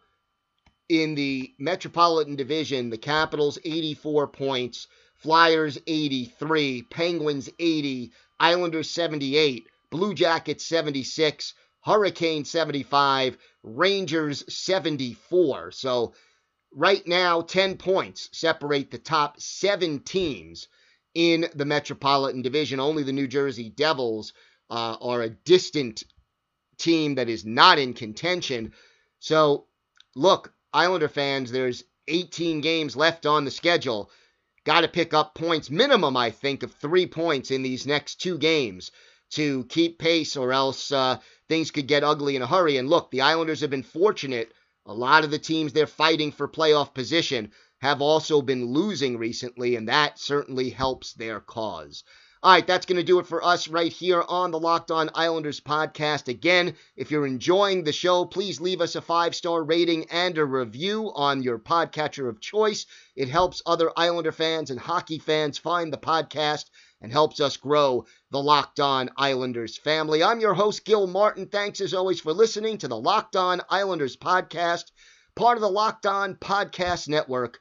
in 0.88 1.16
the 1.16 1.52
Metropolitan 1.58 2.36
Division, 2.36 2.88
the 2.88 2.98
Capitals 2.98 3.58
84 3.64 4.28
points, 4.28 4.86
Flyers 5.16 5.76
83, 5.88 6.82
Penguins 6.82 7.50
80, 7.58 8.12
Islanders 8.38 8.88
78, 8.90 9.66
Blue 9.90 10.14
Jackets 10.14 10.64
76, 10.64 11.54
Hurricane 11.80 12.44
75, 12.44 13.38
Rangers 13.64 14.44
74. 14.54 15.72
So 15.72 16.14
right 16.72 17.04
now, 17.08 17.40
10 17.40 17.76
points 17.76 18.28
separate 18.30 18.92
the 18.92 18.98
top 18.98 19.40
seven 19.40 19.98
teams 19.98 20.68
in 21.14 21.46
the 21.54 21.64
Metropolitan 21.64 22.42
Division. 22.42 22.80
Only 22.80 23.02
the 23.02 23.12
New 23.12 23.26
Jersey 23.26 23.68
Devils 23.68 24.32
uh, 24.68 24.96
are 25.00 25.22
a 25.22 25.30
distant 25.30 26.04
team 26.78 27.16
that 27.16 27.28
is 27.28 27.44
not 27.44 27.78
in 27.78 27.94
contention. 27.94 28.72
So, 29.18 29.66
look, 30.14 30.52
Islander 30.72 31.08
fans, 31.08 31.50
there's 31.50 31.84
18 32.08 32.60
games 32.60 32.96
left 32.96 33.26
on 33.26 33.44
the 33.44 33.50
schedule. 33.50 34.10
Got 34.64 34.82
to 34.82 34.88
pick 34.88 35.14
up 35.14 35.34
points, 35.34 35.70
minimum, 35.70 36.16
I 36.16 36.30
think, 36.30 36.62
of 36.62 36.72
three 36.74 37.06
points 37.06 37.50
in 37.50 37.62
these 37.62 37.86
next 37.86 38.16
two 38.16 38.38
games 38.38 38.90
to 39.30 39.64
keep 39.64 39.98
pace, 39.98 40.36
or 40.36 40.52
else 40.52 40.90
uh, 40.92 41.18
things 41.48 41.70
could 41.70 41.86
get 41.86 42.04
ugly 42.04 42.36
in 42.36 42.42
a 42.42 42.46
hurry. 42.46 42.76
And 42.76 42.88
look, 42.88 43.10
the 43.10 43.22
Islanders 43.22 43.60
have 43.60 43.70
been 43.70 43.82
fortunate. 43.82 44.52
A 44.86 44.94
lot 44.94 45.24
of 45.24 45.30
the 45.30 45.38
teams 45.38 45.72
they're 45.72 45.86
fighting 45.86 46.32
for 46.32 46.48
playoff 46.48 46.94
position 46.94 47.52
have 47.80 48.00
also 48.00 48.42
been 48.42 48.66
losing 48.66 49.18
recently, 49.18 49.76
and 49.76 49.88
that 49.88 50.18
certainly 50.18 50.70
helps 50.70 51.12
their 51.12 51.40
cause. 51.40 52.04
All 52.42 52.52
right, 52.52 52.66
that's 52.66 52.86
going 52.86 52.96
to 52.96 53.02
do 53.02 53.18
it 53.18 53.26
for 53.26 53.44
us 53.44 53.68
right 53.68 53.92
here 53.92 54.24
on 54.26 54.50
the 54.50 54.58
Locked 54.58 54.90
On 54.90 55.10
Islanders 55.14 55.60
podcast. 55.60 56.28
Again, 56.28 56.74
if 56.96 57.10
you're 57.10 57.26
enjoying 57.26 57.84
the 57.84 57.92
show, 57.92 58.24
please 58.24 58.62
leave 58.62 58.80
us 58.80 58.94
a 58.94 59.02
five 59.02 59.34
star 59.34 59.62
rating 59.62 60.06
and 60.10 60.38
a 60.38 60.44
review 60.46 61.12
on 61.14 61.42
your 61.42 61.58
podcatcher 61.58 62.30
of 62.30 62.40
choice. 62.40 62.86
It 63.14 63.28
helps 63.28 63.60
other 63.66 63.92
Islander 63.94 64.32
fans 64.32 64.70
and 64.70 64.80
hockey 64.80 65.18
fans 65.18 65.58
find 65.58 65.92
the 65.92 65.98
podcast 65.98 66.70
and 67.02 67.12
helps 67.12 67.40
us 67.40 67.58
grow 67.58 68.06
the 68.30 68.42
Locked 68.42 68.80
On 68.80 69.10
Islanders 69.18 69.76
family. 69.76 70.22
I'm 70.22 70.40
your 70.40 70.54
host, 70.54 70.86
Gil 70.86 71.06
Martin. 71.06 71.44
Thanks 71.44 71.82
as 71.82 71.92
always 71.92 72.20
for 72.20 72.32
listening 72.32 72.78
to 72.78 72.88
the 72.88 72.98
Locked 72.98 73.36
On 73.36 73.60
Islanders 73.68 74.16
podcast, 74.16 74.84
part 75.34 75.58
of 75.58 75.62
the 75.62 75.68
Locked 75.68 76.06
On 76.06 76.36
Podcast 76.36 77.06
Network, 77.06 77.60